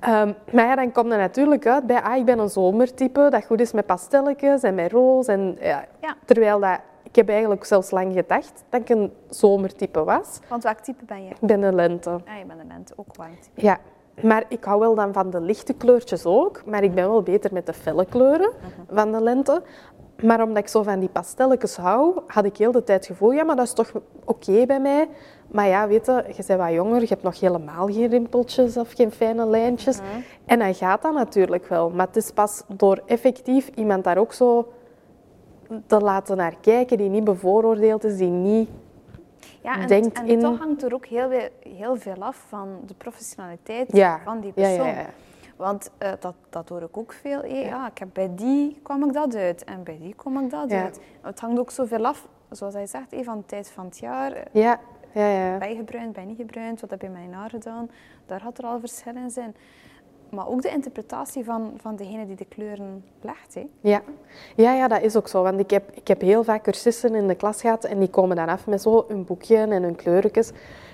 Ehm, 0.00 0.32
maar 0.52 0.64
ja, 0.66 0.74
dan 0.74 0.92
komt 0.92 1.12
er 1.12 1.18
natuurlijk 1.18 1.66
uit 1.66 1.86
bij, 1.86 2.02
ah, 2.02 2.16
ik 2.16 2.24
ben 2.24 2.38
een 2.38 2.48
zomertype, 2.48 3.28
dat 3.30 3.44
goed 3.44 3.60
is 3.60 3.72
met 3.72 3.86
pastelletjes 3.86 4.62
en 4.62 4.74
met 4.74 4.92
roos. 4.92 5.26
En, 5.26 5.56
ja, 5.60 5.84
Ja. 6.00 6.16
Terwijl 6.24 6.60
dat, 6.60 6.78
ik 7.02 7.16
heb 7.16 7.28
eigenlijk 7.28 7.64
zelfs 7.64 7.90
lang 7.90 8.12
gedacht 8.12 8.64
dat 8.68 8.80
ik 8.80 8.88
een 8.88 9.12
zomertype 9.28 10.04
was. 10.04 10.38
Want 10.48 10.62
welk 10.62 10.78
type 10.78 11.04
ben 11.04 11.24
je? 11.24 11.30
Ik 11.30 11.40
ben 11.40 11.62
een 11.62 11.74
lente. 11.74 12.10
Ah, 12.10 12.38
je 12.38 12.44
bent 12.46 12.60
een 12.60 12.66
lente, 12.66 12.92
ook 12.96 13.16
warm 13.16 13.38
type. 13.40 13.66
Ja, 13.66 13.78
maar 14.22 14.44
ik 14.48 14.64
hou 14.64 14.80
wel 14.80 14.94
dan 14.94 15.12
van 15.12 15.30
de 15.30 15.40
lichte 15.40 15.72
kleurtjes 15.72 16.24
ook. 16.24 16.62
Maar 16.66 16.82
ik 16.82 16.94
ben 16.94 17.08
wel 17.08 17.22
beter 17.22 17.52
met 17.52 17.66
de 17.66 17.72
felle 17.72 18.04
kleuren 18.04 18.50
van 18.90 19.12
de 19.12 19.22
lente. 19.22 19.62
Maar 20.22 20.42
omdat 20.42 20.58
ik 20.58 20.68
zo 20.68 20.82
van 20.82 21.00
die 21.00 21.08
pastelletjes 21.08 21.76
hou, 21.76 22.20
had 22.26 22.44
ik 22.44 22.56
heel 22.56 22.72
de 22.72 22.84
tijd 22.84 22.98
het 22.98 23.06
gevoel, 23.06 23.32
ja, 23.32 23.44
maar 23.44 23.56
dat 23.56 23.64
is 23.64 23.72
toch 23.72 23.92
oké 24.24 24.66
bij 24.66 24.80
mij. 24.80 25.08
Maar 25.46 25.66
ja, 25.66 25.88
weet 25.88 26.06
je, 26.06 26.24
je 26.36 26.44
bent 26.46 26.60
wat 26.60 26.72
jonger, 26.72 27.00
je 27.00 27.06
hebt 27.06 27.22
nog 27.22 27.40
helemaal 27.40 27.86
geen 27.86 28.08
rimpeltjes 28.08 28.76
of 28.76 28.92
geen 28.92 29.10
fijne 29.10 29.46
lijntjes. 29.46 29.98
En 30.44 30.58
dan 30.58 30.74
gaat 30.74 31.02
dat 31.02 31.14
natuurlijk 31.14 31.66
wel. 31.66 31.90
Maar 31.90 32.06
het 32.06 32.16
is 32.16 32.30
pas 32.30 32.62
door 32.68 33.02
effectief 33.06 33.70
iemand 33.74 34.04
daar 34.04 34.18
ook 34.18 34.32
zo 34.32 34.72
te 35.86 35.98
laten 36.00 36.36
naar 36.36 36.56
kijken, 36.60 36.98
die 36.98 37.08
niet 37.08 37.24
bevooroordeeld 37.24 38.04
is, 38.04 38.16
die 38.16 38.28
niet... 38.28 38.68
Ja, 39.62 39.78
en, 39.80 39.86
Denkt 39.86 40.18
en 40.18 40.26
in- 40.26 40.40
toch 40.40 40.58
hangt 40.58 40.82
er 40.82 40.94
ook 40.94 41.06
heel, 41.06 41.28
veel- 41.30 41.48
heel 41.76 41.96
veel 41.96 42.22
af 42.22 42.44
van 42.48 42.68
de 42.86 42.94
professionaliteit 42.94 43.92
Ja, 43.96 44.20
van 44.24 44.40
die 44.40 44.52
persoon. 44.52 44.86
ja. 44.86 45.06
Want 45.56 45.90
eh, 45.98 46.12
dat, 46.20 46.34
dat 46.50 46.68
hoor 46.68 46.82
ik 46.82 46.96
ook 46.96 47.12
veel. 47.12 47.44
ja. 47.46 47.86
ik 47.90 47.98
heb 47.98 48.08
bij 48.12 48.30
die 48.34 48.80
kwam 48.82 49.04
ik 49.04 49.12
dat 49.12 49.34
uit 49.34 49.64
en 49.64 49.82
bij 49.82 49.98
die 50.00 50.14
kwam 50.14 50.38
ik 50.44 50.50
dat 50.50 50.70
uit. 50.72 51.00
Het 51.20 51.40
hangt 51.40 51.58
ook 51.58 51.70
zoveel 51.70 52.06
af, 52.06 52.28
zoals 52.50 52.74
hij 52.74 52.86
zegt, 52.86 53.14
van 53.22 53.38
de 53.38 53.46
tijd 53.46 53.70
van 53.70 53.84
het 53.84 53.98
jaar. 53.98 54.32
Eh, 54.32 54.42
Ja, 54.62 54.80
ja, 55.12 55.26
ja. 55.28 55.58
Ben 55.58 55.68
je 55.68 55.76
gebruind, 55.76 56.12
ben 56.12 56.22
je 56.22 56.28
niet 56.28 56.36
gebruind? 56.38 56.80
Wat 56.80 56.90
heb 56.90 57.02
je 57.02 57.08
met 57.08 57.22
je 57.28 57.34
haar 57.34 57.50
gedaan? 57.50 57.90
Daar 58.26 58.40
gaat 58.40 58.58
er 58.58 58.64
al 58.64 58.80
verschil 58.80 59.14
in 59.16 59.30
zijn. 59.30 59.56
Maar 60.28 60.48
ook 60.48 60.62
de 60.62 60.70
interpretatie 60.70 61.44
van, 61.44 61.72
van 61.76 61.96
degene 61.96 62.26
die 62.26 62.36
de 62.36 62.44
kleuren 62.44 63.04
legt. 63.20 63.54
Hè. 63.54 63.66
Ja. 63.80 64.02
Ja, 64.56 64.74
ja, 64.74 64.88
dat 64.88 65.02
is 65.02 65.16
ook 65.16 65.28
zo. 65.28 65.42
Want 65.42 65.60
ik 65.60 65.70
heb, 65.70 65.90
ik 65.94 66.08
heb 66.08 66.20
heel 66.20 66.44
vaak 66.44 66.62
cursisten 66.62 67.14
in 67.14 67.28
de 67.28 67.34
klas 67.34 67.60
gehad 67.60 67.84
en 67.84 67.98
die 67.98 68.08
komen 68.08 68.36
dan 68.36 68.48
af 68.48 68.66
met 68.66 68.82
zo 68.82 69.04
hun 69.08 69.24
boekje 69.24 69.56
en 69.56 69.82
hun 69.82 69.96
kleurtjes. 69.96 70.48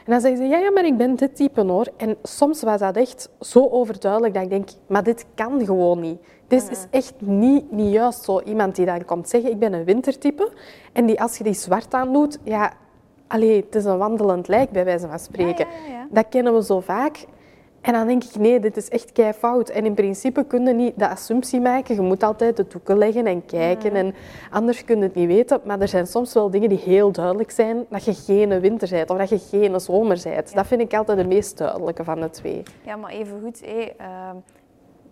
En 0.04 0.12
dan 0.12 0.20
zeggen 0.20 0.38
ze, 0.40 0.48
ja, 0.48 0.58
ja, 0.58 0.70
maar 0.70 0.84
ik 0.84 0.96
ben 0.96 1.16
dit 1.16 1.36
type 1.36 1.60
hoor. 1.60 1.86
En 1.96 2.16
soms 2.22 2.62
was 2.62 2.80
dat 2.80 2.96
echt 2.96 3.28
zo 3.40 3.68
overduidelijk 3.68 4.34
dat 4.34 4.42
ik 4.42 4.50
denk, 4.50 4.68
maar 4.86 5.02
dit 5.02 5.26
kan 5.34 5.64
gewoon 5.64 6.00
niet. 6.00 6.18
Dit 6.46 6.70
is 6.70 6.86
echt 6.90 7.14
niet, 7.18 7.72
niet 7.72 7.92
juist 7.92 8.24
zo. 8.24 8.40
Iemand 8.40 8.76
die 8.76 8.86
dan 8.86 9.04
komt 9.04 9.28
zeggen, 9.28 9.50
ik 9.50 9.58
ben 9.58 9.72
een 9.72 9.84
wintertype. 9.84 10.50
En 10.92 11.06
die, 11.06 11.20
als 11.20 11.38
je 11.38 11.44
die 11.44 11.52
zwart 11.52 11.94
aandoet, 11.94 12.38
ja, 12.42 12.72
allee, 13.26 13.56
het 13.56 13.74
is 13.74 13.84
een 13.84 13.98
wandelend 13.98 14.48
lijk 14.48 14.70
bij 14.70 14.84
wijze 14.84 15.08
van 15.08 15.18
spreken. 15.18 15.66
Ja, 15.66 15.86
ja, 15.86 15.92
ja. 15.92 16.06
Dat 16.10 16.26
kennen 16.28 16.54
we 16.54 16.64
zo 16.64 16.80
vaak. 16.80 17.26
En 17.80 17.92
dan 17.92 18.06
denk 18.06 18.24
ik, 18.24 18.34
nee, 18.36 18.60
dit 18.60 18.76
is 18.76 18.88
echt 18.88 19.12
kei 19.12 19.32
fout. 19.32 19.68
En 19.68 19.84
in 19.84 19.94
principe 19.94 20.44
kun 20.44 20.66
je 20.66 20.72
niet 20.74 20.98
de 20.98 21.08
assumptie 21.08 21.60
maken. 21.60 21.94
Je 21.94 22.00
moet 22.00 22.22
altijd 22.22 22.56
de 22.56 22.66
doeken 22.66 22.98
leggen 22.98 23.26
en 23.26 23.44
kijken. 23.46 23.94
En 23.94 24.14
anders 24.50 24.84
kun 24.84 24.96
je 24.98 25.02
het 25.02 25.14
niet 25.14 25.26
weten. 25.26 25.60
Maar 25.64 25.80
er 25.80 25.88
zijn 25.88 26.06
soms 26.06 26.32
wel 26.32 26.50
dingen 26.50 26.68
die 26.68 26.78
heel 26.78 27.12
duidelijk 27.12 27.50
zijn. 27.50 27.86
Dat 27.88 28.04
je 28.04 28.14
geen 28.14 28.60
winter 28.60 28.88
bent 28.90 29.10
of 29.10 29.18
dat 29.18 29.28
je 29.28 29.38
geen 29.38 29.80
zomer 29.80 30.20
bent. 30.24 30.54
Dat 30.54 30.66
vind 30.66 30.80
ik 30.80 30.94
altijd 30.94 31.18
de 31.18 31.24
meest 31.26 31.58
duidelijke 31.58 32.04
van 32.04 32.20
de 32.20 32.30
twee. 32.30 32.62
Ja, 32.84 32.96
maar 32.96 33.10
even 33.10 33.40
goed, 33.42 33.60
hé, 33.64 33.80
ehm, 33.96 34.36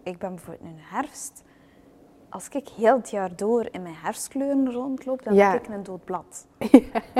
ik 0.03 0.19
ben 0.19 0.35
bijvoorbeeld 0.35 0.71
in 0.71 0.77
de 0.77 0.97
herfst. 0.97 1.43
Als 2.31 2.49
ik 2.49 2.69
heel 2.77 2.97
het 2.97 3.11
jaar 3.11 3.31
door 3.37 3.69
in 3.71 3.83
mijn 3.83 3.95
herfstkleuren 4.03 4.73
rondloop, 4.73 5.23
dan 5.25 5.35
Ja. 5.35 5.51
ben 5.51 5.61
ik 5.63 5.69
een 5.69 5.83
dood 5.83 6.05
blad. 6.05 6.47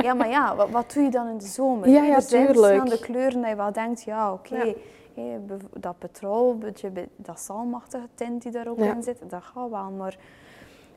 Ja, 0.03 0.13
maar 0.13 0.29
ja, 0.29 0.55
wat, 0.55 0.69
wat 0.69 0.93
doe 0.93 1.03
je 1.03 1.09
dan 1.09 1.27
in 1.27 1.37
de 1.37 1.45
zomer? 1.45 1.89
Ja, 1.89 2.03
ja, 2.03 2.15
er 2.15 2.21
zijn 2.21 2.45
tuurlijk. 2.45 2.73
verschillende 2.73 2.99
kleuren 3.05 3.41
dat 3.41 3.49
je 3.49 3.55
wel 3.55 3.71
denkt, 3.71 4.03
ja, 4.03 4.33
oké. 4.33 4.75
Dat 5.79 5.97
petrol, 5.97 6.57
beetje 6.57 6.89
be- 6.89 7.07
dat 7.15 7.39
zalmachtige 7.39 8.07
tint 8.15 8.41
die 8.41 8.51
daar 8.51 8.67
ook 8.67 8.77
Ja. 8.79 8.93
in 8.95 9.03
zit, 9.03 9.21
dat 9.29 9.43
gaat 9.43 9.69
wel. 9.69 9.89
Maar 9.97 10.17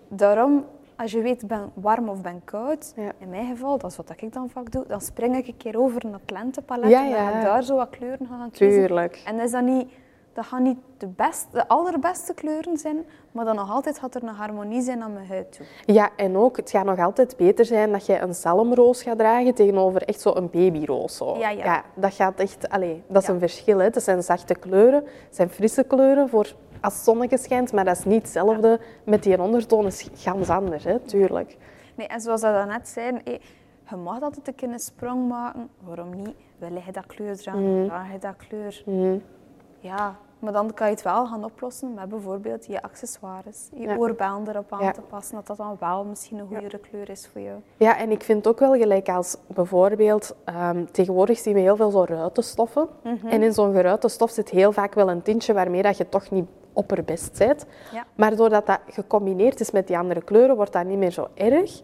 daarom, 0.08 0.64
als 0.96 1.12
je 1.12 1.20
weet, 1.22 1.46
ben 1.46 1.70
warm 1.74 2.08
of 2.08 2.20
ben 2.20 2.40
koud, 2.44 2.92
Ja. 2.96 3.12
in 3.18 3.28
mijn 3.28 3.46
geval, 3.46 3.78
dat 3.78 3.90
is 3.90 3.96
wat 3.96 4.12
ik 4.16 4.32
dan 4.32 4.50
vaak 4.50 4.72
doe, 4.72 4.84
dan 4.88 5.00
spring 5.00 5.36
ik 5.36 5.46
een 5.46 5.56
keer 5.56 5.78
over 5.80 6.04
naar 6.04 6.20
het 6.20 6.30
lentepalet 6.30 6.90
Ja, 6.90 7.04
en 7.04 7.10
dan 7.10 7.18
ga 7.20 7.36
ik 7.38 7.42
daar 7.44 7.62
zo 7.62 7.76
wat 7.76 7.90
kleuren 7.90 8.26
gaan 8.26 8.50
kiezen. 8.50 8.78
Tuurlijk. 8.86 9.22
En 9.26 9.40
is 9.40 9.50
dat 9.50 9.62
niet, 9.62 9.92
dat 10.32 10.44
gaan 10.44 10.62
niet 10.62 10.78
de, 10.98 11.06
best, 11.06 11.46
de 11.52 11.68
allerbeste 11.68 12.34
kleuren 12.34 12.76
zijn, 12.78 13.04
maar 13.32 13.44
dan 13.44 13.54
nog 13.54 13.70
altijd 13.70 13.98
gaat 13.98 14.14
er 14.14 14.22
een 14.22 14.28
harmonie 14.28 14.80
zijn 14.82 15.02
aan 15.02 15.12
mijn 15.12 15.26
huid 15.26 15.52
toe. 15.52 15.66
Ja, 15.94 16.10
en 16.16 16.36
ook, 16.36 16.56
het 16.56 16.70
gaat 16.70 16.84
nog 16.84 16.98
altijd 16.98 17.36
beter 17.36 17.64
zijn 17.64 17.92
dat 17.92 18.06
je 18.06 18.18
een 18.18 18.34
zalmroos 18.34 19.02
gaat 19.02 19.18
dragen 19.18 19.54
tegenover 19.54 20.02
echt 20.02 20.20
zo 20.20 20.34
een 20.34 20.50
babyroos. 20.50 21.16
Zo. 21.16 21.36
Ja, 21.38 21.48
ja. 21.50 21.82
dat 21.94 22.14
gaat 22.14 22.40
echt, 22.40 22.68
allee, 22.68 23.02
dat 23.06 23.22
is 23.22 23.28
Ja. 23.28 23.34
een 23.34 23.38
verschil. 23.40 23.78
Hè. 23.78 23.84
Het 23.84 24.02
zijn 24.02 24.22
zachte 24.22 24.54
kleuren, 24.54 25.04
het 25.04 25.36
zijn 25.36 25.48
frisse 25.50 25.84
kleuren 25.84 26.28
voor 26.28 26.54
als 26.80 26.94
het 26.94 27.02
zonnetje 27.04 27.38
schijnt, 27.38 27.72
maar 27.72 27.84
dat 27.84 27.96
is 27.98 28.04
niet 28.04 28.22
hetzelfde 28.22 28.80
met 29.04 29.22
die 29.22 29.40
ondertoon, 29.42 29.86
is 29.86 30.08
ganz 30.14 30.50
anders, 30.50 30.84
hè, 30.84 30.98
tuurlijk. 30.98 31.56
Nee, 31.94 32.06
en 32.06 32.20
zoals 32.20 32.40
dat 32.40 32.66
net 32.66 32.88
zei, 32.88 33.20
je 33.90 33.96
mag 33.96 34.22
altijd 34.22 34.48
een 34.48 34.54
keer 34.54 34.68
een 34.68 34.78
sprong 34.78 35.28
maken. 35.28 35.68
Waarom 35.80 36.16
niet? 36.16 36.34
Wil 36.58 36.72
je 36.86 36.92
dat 36.92 37.06
kleur 37.06 37.36
eraan? 37.40 37.76
Mhm. 37.78 37.86
Draag 37.86 38.12
je 38.12 38.18
dat 38.18 38.36
kleur? 38.48 38.82
Mhm. 38.86 39.18
Ja, 39.82 40.16
maar 40.38 40.52
dan 40.52 40.74
kan 40.74 40.86
je 40.86 40.92
het 40.92 41.02
wel 41.02 41.26
gaan 41.26 41.44
oplossen 41.44 41.94
met 41.94 42.08
bijvoorbeeld 42.08 42.66
je 42.66 42.82
accessoires. 42.82 43.68
Je 43.74 43.80
Ja. 43.82 43.96
oorbellen 43.96 44.48
erop 44.48 44.72
aan 44.72 44.84
Ja. 44.84 44.90
te 44.90 45.00
passen, 45.00 45.34
dat 45.34 45.46
dat 45.46 45.56
dan 45.56 45.76
wel 45.80 46.04
misschien 46.04 46.38
een 46.38 46.46
goede 46.46 46.78
kleur 46.78 47.10
is 47.10 47.28
voor 47.32 47.40
jou. 47.40 47.58
Ja, 47.76 47.98
en 47.98 48.10
ik 48.10 48.22
vind 48.22 48.46
ook 48.46 48.58
wel 48.58 48.72
gelijk 48.74 49.08
als 49.08 49.36
bijvoorbeeld, 49.46 50.34
ehm, 50.44 50.84
tegenwoordig 50.90 51.38
zien 51.38 51.54
we 51.54 51.60
heel 51.60 51.76
veel 51.76 51.90
zo 51.90 52.04
ruitenstoffen. 52.04 52.88
En 53.24 53.42
in 53.42 53.52
zo'n 53.52 53.72
geruite 53.72 54.08
stof 54.08 54.30
zit 54.30 54.48
heel 54.50 54.72
vaak 54.72 54.94
wel 54.94 55.10
een 55.10 55.22
tintje 55.22 55.52
waarmee 55.52 55.82
dat 55.82 55.96
je 55.96 56.08
toch 56.08 56.30
niet 56.30 56.46
opperbest 56.72 57.38
bent. 57.38 57.64
Ja. 57.92 58.06
Maar 58.14 58.36
doordat 58.36 58.66
dat 58.66 58.80
gecombineerd 58.88 59.60
is 59.60 59.70
met 59.70 59.86
die 59.86 59.98
andere 59.98 60.22
kleuren, 60.22 60.56
wordt 60.56 60.72
dat 60.72 60.84
niet 60.84 60.98
meer 60.98 61.10
zo 61.10 61.28
erg. 61.34 61.82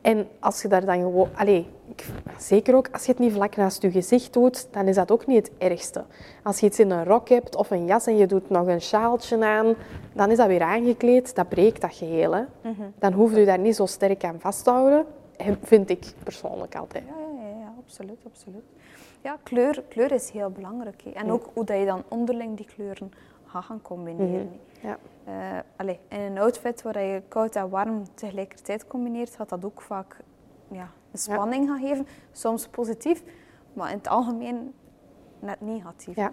En 0.00 0.28
als 0.40 0.62
je 0.62 0.68
daar 0.68 0.84
dan 0.84 0.98
gewoon... 1.00 1.28
Allee, 1.34 1.66
ik, 1.88 2.06
zeker 2.38 2.74
ook 2.74 2.88
als 2.92 3.04
je 3.04 3.10
het 3.10 3.20
niet 3.20 3.32
vlak 3.32 3.56
naast 3.56 3.82
je 3.82 3.90
gezicht 3.90 4.32
doet, 4.32 4.68
dan 4.70 4.88
is 4.88 4.94
dat 4.94 5.10
ook 5.10 5.26
niet 5.26 5.48
het 5.48 5.70
ergste. 5.70 6.04
Als 6.42 6.60
je 6.60 6.66
iets 6.66 6.78
in 6.78 6.90
een 6.90 7.04
rok 7.04 7.28
hebt 7.28 7.56
of 7.56 7.70
een 7.70 7.86
jas 7.86 8.06
en 8.06 8.16
je 8.16 8.26
doet 8.26 8.50
nog 8.50 8.66
een 8.66 8.80
sjaaltje 8.80 9.44
aan, 9.44 9.74
dan 10.12 10.30
is 10.30 10.36
dat 10.36 10.46
weer 10.46 10.62
aangekleed. 10.62 11.34
Dat 11.34 11.48
breekt 11.48 11.80
dat 11.80 11.94
geheel. 11.94 12.32
Hè. 12.34 12.42
Dan 12.98 13.12
hoef 13.12 13.34
je 13.34 13.44
daar 13.44 13.58
niet 13.58 13.76
zo 13.76 13.86
sterk 13.86 14.24
aan 14.24 14.40
vast 14.40 14.64
te 14.64 14.70
houden. 14.70 15.06
Vind 15.62 15.90
ik 15.90 16.12
persoonlijk 16.24 16.74
altijd. 16.76 17.04
Ja, 17.06 17.42
ja, 17.42 17.48
ja, 17.58 17.72
absoluut, 17.84 18.18
absoluut. 18.26 18.64
Ja, 19.22 19.36
kleur, 19.42 19.82
kleur 19.88 20.12
is 20.12 20.30
heel 20.30 20.50
belangrijk. 20.50 21.02
hè. 21.04 21.10
En 21.10 21.32
ook 21.32 21.50
hoe 21.54 21.64
dat 21.64 21.78
je 21.78 21.84
dan 21.84 22.02
onderling 22.08 22.56
die 22.56 22.66
kleuren 22.74 23.12
gaan 23.50 23.82
combineren. 23.82 24.60
hè. 24.80 24.88
Ja. 24.88 24.98
Eh, 25.24 25.58
allee, 25.76 25.98
in 26.08 26.20
een 26.20 26.38
outfit 26.38 26.82
waar 26.82 27.02
je 27.02 27.22
koud 27.28 27.56
en 27.56 27.68
warm 27.70 28.02
tegelijkertijd 28.14 28.86
combineert, 28.86 29.34
gaat 29.36 29.48
dat 29.48 29.64
ook 29.64 29.80
vaak 29.80 30.16
ja, 30.70 30.88
een 31.12 31.18
spanning 31.18 31.68
gaan 31.68 31.80
geven. 31.80 32.06
Soms 32.32 32.68
positief, 32.68 33.22
maar 33.72 33.90
in 33.90 33.96
het 33.96 34.08
algemeen 34.08 34.74
net 35.38 35.60
negatief. 35.60 36.16
Ja. 36.16 36.32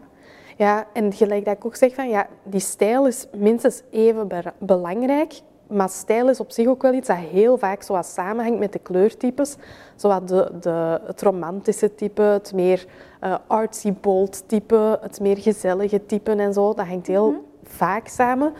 ja, 0.57 0.87
en 0.93 1.13
gelijk 1.13 1.45
dat 1.45 1.55
ik 1.57 1.65
ook 1.65 1.75
zeg, 1.75 1.95
van, 1.95 2.09
ja, 2.09 2.27
die 2.43 2.59
stijl 2.59 3.07
is 3.07 3.27
minstens 3.35 3.81
even 3.89 4.27
be- 4.27 4.53
belangrijk. 4.59 5.41
Maar 5.67 5.89
stijl 5.89 6.29
is 6.29 6.39
op 6.39 6.51
zich 6.51 6.67
ook 6.67 6.81
wel 6.81 6.93
iets 6.93 7.07
dat 7.07 7.17
heel 7.17 7.57
vaak 7.57 7.81
zo 7.81 7.93
wat 7.93 8.05
samenhangt 8.05 8.59
met 8.59 8.73
de 8.73 8.79
kleurtypes. 8.79 9.55
Zoals 9.95 10.25
de, 10.25 10.51
de, 10.61 11.01
het 11.05 11.21
romantische 11.21 11.95
type, 11.95 12.21
het 12.21 12.53
meer 12.53 12.85
eh, 13.19 13.35
artsy 13.47 13.93
bold 13.93 14.43
type, 14.47 14.99
het 15.01 15.19
meer 15.19 15.37
gezellige 15.37 16.05
type 16.05 16.31
en 16.31 16.53
zo. 16.53 16.73
Dat 16.73 16.85
hangt 16.85 17.07
heel 17.07 17.45
vaak 17.63 18.07
samen. 18.07 18.53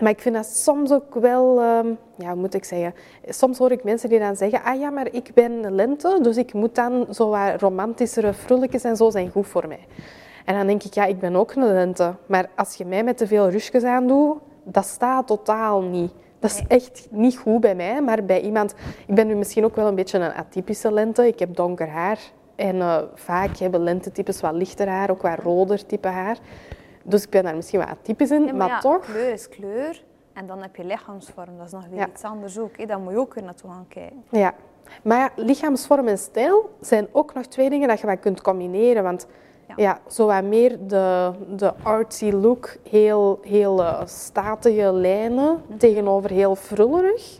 Maar 0.00 0.10
ik 0.10 0.20
vind 0.20 0.34
dat 0.34 0.46
soms 0.46 0.92
ook 0.92 1.14
wel, 1.14 1.60
ehm, 1.60 1.86
ja, 2.16 2.30
hoe 2.30 2.40
moet 2.40 2.54
ik 2.54 2.64
zeggen? 2.64 2.94
Soms 3.28 3.58
hoor 3.58 3.70
ik 3.70 3.84
mensen 3.84 4.08
die 4.08 4.18
dan 4.18 4.36
zeggen, 4.36 4.62
ah 4.62 4.80
ja, 4.80 4.90
maar 4.90 5.12
ik 5.12 5.30
ben 5.34 5.74
lente, 5.74 6.18
dus 6.22 6.36
ik 6.36 6.52
moet 6.52 6.74
dan 6.74 7.06
zo 7.10 7.28
wat 7.28 7.60
romantischere 7.60 8.34
frulletjes 8.34 8.84
en 8.84 8.96
zo 8.96 9.10
zijn 9.10 9.30
goed 9.30 9.46
voor 9.46 9.68
mij. 9.68 9.86
En 10.44 10.54
dan 10.54 10.66
denk 10.66 10.82
ik, 10.82 10.94
ja, 10.94 11.04
ik 11.04 11.18
ben 11.18 11.36
ook 11.36 11.54
een 11.54 11.72
lente. 11.72 12.14
Maar 12.26 12.48
als 12.56 12.74
je 12.74 12.84
mij 12.84 13.04
met 13.04 13.16
te 13.16 13.26
veel 13.26 13.50
rusjes 13.50 13.82
aandoet, 13.82 14.38
dat 14.64 14.84
staat 14.84 15.26
totaal 15.26 15.82
niet. 15.82 16.12
Dat 16.38 16.50
is 16.50 16.62
echt 16.68 17.06
niet 17.10 17.36
goed 17.36 17.60
bij 17.60 17.74
mij, 17.74 18.02
maar 18.02 18.24
bij 18.24 18.40
iemand... 18.40 18.74
Ik 19.06 19.14
ben 19.14 19.26
nu 19.26 19.34
misschien 19.34 19.64
ook 19.64 19.76
wel 19.76 19.86
een 19.86 19.94
beetje 19.94 20.18
een 20.18 20.32
atypische 20.34 20.92
lente. 20.92 21.26
Ik 21.26 21.38
heb 21.38 21.56
donker 21.56 21.88
haar. 21.88 22.18
En 22.56 22.80
eh, 22.80 22.98
vaak 23.14 23.56
hebben 23.56 23.82
lentetypes 23.82 24.40
wat 24.40 24.52
lichter 24.52 24.88
haar, 24.88 25.10
ook 25.10 25.22
wat 25.22 25.38
roder 25.38 25.86
type 25.86 26.08
haar. 26.08 26.38
Dus 27.04 27.24
ik 27.24 27.30
ben 27.30 27.44
daar 27.44 27.56
misschien 27.56 27.78
wat 27.80 27.88
atypisch 27.88 28.30
in, 28.30 28.56
maar, 28.56 28.68
ja, 28.68 28.78
toch... 28.78 29.00
kleur 29.00 29.32
is 29.32 29.48
kleur. 29.48 30.04
En 30.32 30.46
dan 30.46 30.62
heb 30.62 30.76
je 30.76 30.84
lichaamsvorm, 30.84 31.56
dat 31.56 31.66
is 31.66 31.72
nog 31.72 31.86
weer 31.90 31.98
Ja. 31.98 32.08
iets 32.08 32.22
anders 32.22 32.58
ook. 32.58 32.76
hè. 32.76 32.86
Daar 32.86 32.98
moet 33.00 33.12
je 33.12 33.18
ook 33.18 33.34
weer 33.34 33.44
naartoe 33.44 33.70
gaan 33.70 33.86
kijken. 33.88 34.24
Ja, 34.30 34.54
maar 35.02 35.18
ja, 35.18 35.30
lichaamsvorm 35.44 36.08
en 36.08 36.18
stijl 36.18 36.70
zijn 36.80 37.08
ook 37.12 37.34
nog 37.34 37.46
twee 37.46 37.70
dingen 37.70 37.88
dat 37.88 38.00
je 38.00 38.06
wat 38.06 38.20
kunt 38.20 38.40
combineren. 38.42 39.02
Want 39.02 39.26
Ja. 39.76 39.82
ja, 39.82 39.98
zo 40.08 40.26
wat 40.26 40.44
meer 40.44 40.78
de, 40.86 41.30
de 41.56 41.72
artsy 41.82 42.30
look, 42.30 42.76
heel, 42.90 43.38
heel 43.42 43.82
eh, 43.82 44.00
statige 44.06 44.92
lijnen 44.92 45.62
tegenover 45.78 46.30
heel 46.30 46.56
frullerig. 46.56 47.38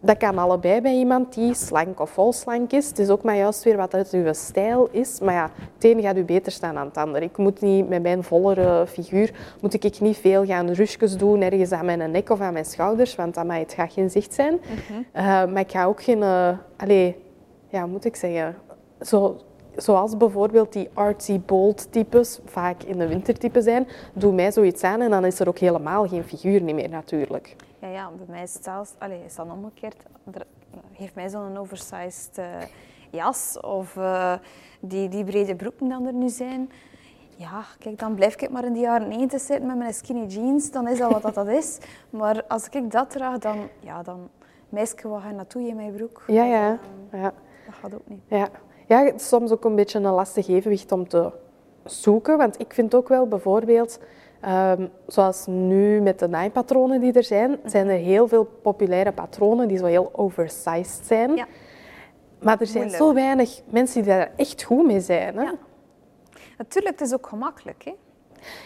Dat 0.00 0.16
kan 0.16 0.38
allebei 0.38 0.80
bij 0.80 0.94
iemand 0.94 1.34
die 1.34 1.54
slank 1.54 2.00
of 2.00 2.10
vol 2.10 2.32
slank 2.32 2.72
is. 2.72 2.88
Het 2.88 2.98
is 2.98 3.08
ook 3.08 3.22
maar 3.22 3.36
juist 3.36 3.62
weer 3.62 3.76
wat 3.76 3.94
uit 3.94 4.10
uw 4.10 4.32
stijl 4.32 4.88
is. 4.90 5.20
Maar 5.20 5.34
ja, 5.34 5.50
het 5.74 5.84
ene 5.84 6.02
gaat 6.02 6.16
u 6.16 6.24
beter 6.24 6.52
staan 6.52 6.74
dan 6.74 6.84
het 6.84 6.96
ander. 6.96 7.22
Ik 7.22 7.36
moet 7.36 7.60
niet 7.60 7.88
met 7.88 8.02
mijn 8.02 8.22
vollere 8.22 8.86
figuur, 8.86 9.30
moet 9.60 9.84
ik 9.84 10.00
niet 10.00 10.16
veel 10.16 10.44
gaan 10.44 10.70
rusjes 10.70 11.16
doen 11.16 11.42
ergens 11.42 11.72
aan 11.72 11.84
mijn 11.84 12.10
nek 12.10 12.30
of 12.30 12.40
aan 12.40 12.52
mijn 12.52 12.64
schouders, 12.64 13.14
want 13.14 13.36
amai, 13.36 13.62
het 13.62 13.72
gaat 13.72 13.92
geen 13.92 14.10
zicht 14.10 14.34
zijn. 14.34 14.60
Eh, 15.12 15.24
maar 15.24 15.60
ik 15.60 15.70
ga 15.70 15.84
ook 15.84 16.02
geen, 16.02 16.18
uh, 16.18 16.48
allee, 16.76 17.16
ja, 17.68 17.80
hoe 17.82 17.90
moet 17.90 18.04
ik 18.04 18.16
zeggen, 18.16 18.56
zo, 19.00 19.36
zoals 19.76 20.16
bijvoorbeeld 20.16 20.72
die 20.72 20.88
artsy 20.92 21.40
bold 21.40 21.92
types, 21.92 22.40
vaak 22.44 22.82
in 22.82 22.98
de 22.98 23.08
wintertype 23.08 23.62
zijn, 23.62 23.88
doe 24.12 24.32
mij 24.32 24.52
zoiets 24.52 24.82
aan 24.82 25.00
en 25.00 25.10
dan 25.10 25.24
is 25.24 25.40
er 25.40 25.48
ook 25.48 25.58
helemaal 25.58 26.08
geen 26.08 26.24
figuur 26.24 26.60
niet 26.60 26.74
meer 26.74 26.88
natuurlijk. 26.88 27.56
Ja, 27.78 27.88
ja, 27.88 28.10
bij 28.16 28.26
mij 28.28 28.42
is 28.42 28.54
het 28.54 28.64
zelfs, 28.64 28.92
allee, 28.98 29.24
is 29.24 29.34
dan 29.34 29.50
omgekeerd. 29.50 29.96
Er, 30.32 30.46
geef 30.92 31.14
mij 31.14 31.28
zo'n 31.28 31.56
oversized 31.56 32.38
eh, 32.38 32.46
jas 33.10 33.60
of 33.60 33.96
eh, 33.96 34.34
die, 34.80 35.08
die 35.08 35.24
brede 35.24 35.54
broeken 35.54 35.88
dan 35.88 36.06
er 36.06 36.12
nu 36.12 36.28
zijn. 36.28 36.70
Ja, 37.36 37.64
kijk, 37.78 37.98
dan 37.98 38.14
blijf 38.14 38.34
ik 38.34 38.50
maar 38.50 38.64
in 38.64 38.72
de 38.72 38.80
jaren 38.80 39.08
90 39.08 39.40
zitten 39.40 39.66
met 39.66 39.76
mijn 39.76 39.94
skinny 39.94 40.26
jeans. 40.26 40.70
Dan 40.70 40.88
is 40.88 40.98
dat 40.98 41.12
wat 41.12 41.22
dat, 41.22 41.34
dat 41.34 41.48
is. 41.48 41.78
Maar 42.10 42.44
als 42.48 42.68
ik 42.68 42.90
dat 42.90 43.10
draag, 43.10 43.38
dan, 43.38 43.68
ja, 43.80 44.02
dan 44.02 44.28
meisje, 44.68 45.08
wat 45.08 45.22
ga 45.22 45.28
je 45.28 45.34
naartoe 45.34 45.68
in 45.68 45.76
mijn 45.76 45.94
broek? 45.94 46.22
Ja, 46.26 46.44
ja. 46.44 46.70
Dat, 46.70 46.78
eh, 47.10 47.20
ja. 47.20 47.32
dat 47.66 47.74
gaat 47.74 47.94
ook 47.94 48.08
niet. 48.08 48.20
Ja. 48.26 48.48
Ja, 48.86 49.04
het 49.04 49.20
is 49.20 49.28
soms 49.28 49.50
ook 49.50 49.64
een 49.64 49.74
beetje 49.74 49.98
een 49.98 50.12
lastig 50.12 50.48
evenwicht 50.48 50.92
om 50.92 51.08
te 51.08 51.30
zoeken. 51.84 52.36
Want 52.38 52.60
ik 52.60 52.74
vind 52.74 52.94
ook 52.94 53.08
wel 53.08 53.28
bijvoorbeeld, 53.28 53.98
ehm, 54.40 54.86
zoals 55.06 55.46
nu 55.46 56.00
met 56.00 56.18
de 56.18 56.28
naaipatronen 56.28 57.00
die 57.00 57.12
er 57.12 57.24
zijn, 57.24 57.58
zijn 57.64 57.88
er 57.88 57.98
heel 57.98 58.28
veel 58.28 58.44
populaire 58.62 59.12
patronen 59.12 59.68
die 59.68 59.78
zo 59.78 59.84
heel 59.84 60.10
oversized 60.12 61.06
zijn. 61.06 61.36
Ja. 61.36 61.46
Maar 62.42 62.60
er 62.60 62.66
zijn 62.66 62.82
Moeilijk. 62.84 63.02
zo 63.04 63.14
weinig 63.14 63.60
mensen 63.70 64.02
die 64.02 64.12
daar 64.12 64.30
echt 64.36 64.62
goed 64.62 64.86
mee 64.86 65.00
zijn. 65.00 65.36
Hè? 65.36 65.42
Ja. 65.42 65.54
Natuurlijk, 66.58 66.98
het 66.98 67.08
is 67.08 67.14
ook 67.14 67.26
gemakkelijk. 67.26 67.84
Hè? 67.84 67.94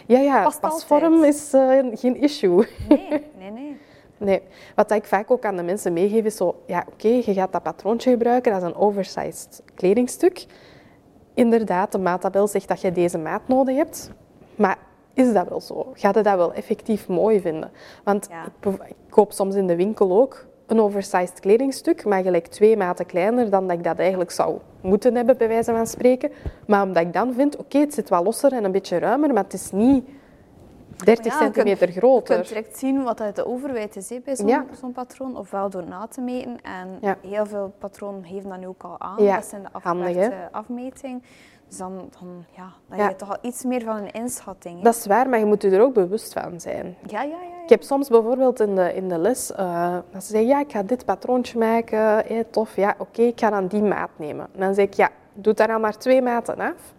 ja, 0.05 0.19
ja 0.19 0.43
Past 0.43 0.59
pasvorm 0.59 1.13
altijd. 1.13 1.33
is 1.33 1.53
eh, 1.53 1.79
geen 1.93 2.15
issue. 2.15 2.67
Nee, 2.89 3.07
nee, 3.39 3.51
nee. 3.51 3.77
Nee, 4.19 4.41
wat 4.75 4.91
ik 4.91 5.05
vaak 5.05 5.31
ook 5.31 5.45
aan 5.45 5.55
de 5.55 5.63
mensen 5.63 5.93
meegeef 5.93 6.25
is 6.25 6.35
zo, 6.35 6.55
ja 6.65 6.85
oké, 6.93 7.07
je 7.07 7.33
gaat 7.33 7.51
dat 7.51 7.63
patroontje 7.63 8.11
gebruiken, 8.11 8.51
dat 8.51 8.61
is 8.61 8.67
een 8.67 8.75
oversized 8.75 9.63
kledingstuk. 9.75 10.45
Inderdaad, 11.33 11.91
de 11.91 11.97
maattabel 11.99 12.47
zegt 12.47 12.67
dat 12.67 12.81
je 12.81 12.91
deze 12.91 13.17
maat 13.17 13.41
nodig 13.47 13.75
hebt, 13.75 14.11
maar 14.55 14.77
is 15.13 15.33
dat 15.33 15.47
wel 15.49 15.61
zo? 15.61 15.91
Ga 15.93 16.07
je 16.13 16.21
dat 16.23 16.35
wel 16.35 16.53
effectief 16.53 17.07
mooi 17.07 17.41
vinden? 17.41 17.71
Want 18.03 18.27
Ja. 18.31 18.71
ik, 18.71 18.95
koop 19.09 19.31
soms 19.31 19.55
in 19.55 19.67
de 19.67 19.75
winkel 19.75 20.19
ook 20.21 20.45
een 20.67 20.81
oversized 20.81 21.39
kledingstuk, 21.39 22.05
maar 22.05 22.23
gelijk 22.23 22.47
twee 22.47 22.77
maten 22.77 23.05
kleiner 23.05 23.49
dan 23.49 23.67
dat 23.67 23.77
ik 23.77 23.83
dat 23.83 23.97
eigenlijk 23.99 24.31
zou 24.31 24.57
moeten 24.81 25.15
hebben, 25.15 25.37
bij 25.37 25.47
wijze 25.47 25.71
van 25.71 25.87
spreken. 25.87 26.31
Maar 26.67 26.83
omdat 26.83 27.03
ik 27.03 27.13
dan 27.13 27.33
vind, 27.33 27.57
oké, 27.57 27.77
het 27.77 27.93
zit 27.93 28.09
wel 28.09 28.23
losser 28.23 28.53
en 28.53 28.63
een 28.63 28.71
beetje 28.71 28.97
ruimer, 28.97 29.33
maar 29.33 29.43
het 29.43 29.53
is 29.53 29.71
niet 29.71 30.05
30 31.05 31.25
Maar 31.25 31.41
ja, 31.41 31.45
je 31.47 31.51
kunt- 31.51 31.55
centimeter 31.55 31.87
Je 31.93 31.99
groter. 31.99 32.35
kunt 32.35 32.47
direct 32.47 32.77
zien 32.77 33.03
wat 33.03 33.21
uit 33.21 33.35
de 33.35 33.45
overwijd 33.45 33.95
is 33.95 34.09
hè, 34.09 34.19
bij 34.25 34.35
zo'n 34.35 34.47
Ja. 34.47 34.65
patroon, 34.93 35.37
ofwel 35.37 35.69
door 35.69 35.83
na 35.87 36.07
te 36.07 36.21
meten. 36.21 36.61
En 36.61 36.97
Ja. 37.01 37.15
heel 37.27 37.45
veel 37.45 37.73
patronen 37.77 38.23
geven 38.25 38.49
dat 38.49 38.59
nu 38.59 38.67
ook 38.67 38.83
al 38.83 38.95
aan. 38.99 39.23
Ja, 39.23 39.35
Dat 39.35 39.45
zijn 39.45 39.61
de 39.63 39.69
afmeting. 40.51 41.23
Dus 41.67 41.77
dan, 41.77 42.09
dan, 42.19 42.45
ja, 42.55 42.71
dan 42.89 42.99
heb 42.99 43.09
je 43.09 43.15
toch 43.15 43.29
al 43.29 43.37
iets 43.41 43.63
meer 43.63 43.81
van 43.83 43.95
een 43.97 44.11
inschatting. 44.11 44.81
Dat 44.83 44.95
is 44.95 45.05
waar, 45.05 45.29
maar 45.29 45.39
je 45.39 45.45
moet 45.45 45.61
je 45.61 45.69
er 45.69 45.81
ook 45.81 45.93
bewust 45.93 46.33
van 46.33 46.59
zijn. 46.59 46.95
Ja, 47.07 47.21
ja, 47.21 47.27
ja. 47.29 47.63
Ik 47.63 47.69
heb 47.69 47.83
soms 47.83 48.07
bijvoorbeeld 48.09 48.59
in 48.59 48.75
de, 48.75 48.93
in 48.93 49.09
de 49.09 49.17
les, 49.17 49.51
eh, 49.51 49.97
dat 50.11 50.23
ze 50.23 50.29
zeggen, 50.31 50.49
ja, 50.49 50.59
ik 50.59 50.71
ga 50.71 50.83
dit 50.83 51.05
patroontje 51.05 51.57
maken, 51.59 51.99
hé, 51.99 52.43
tof, 52.49 52.75
ja, 52.75 52.95
oké, 52.97 53.21
ik 53.21 53.39
ga 53.39 53.49
dan 53.49 53.67
die 53.67 53.81
maat 53.83 54.09
nemen. 54.15 54.47
En 54.53 54.59
dan 54.59 54.73
zeg 54.73 54.85
ik, 54.85 54.93
ja, 54.93 55.09
doe 55.33 55.53
daar 55.53 55.67
dan 55.67 55.81
maar 55.81 55.97
twee 55.97 56.21
maten 56.21 56.59
af. 56.59 56.93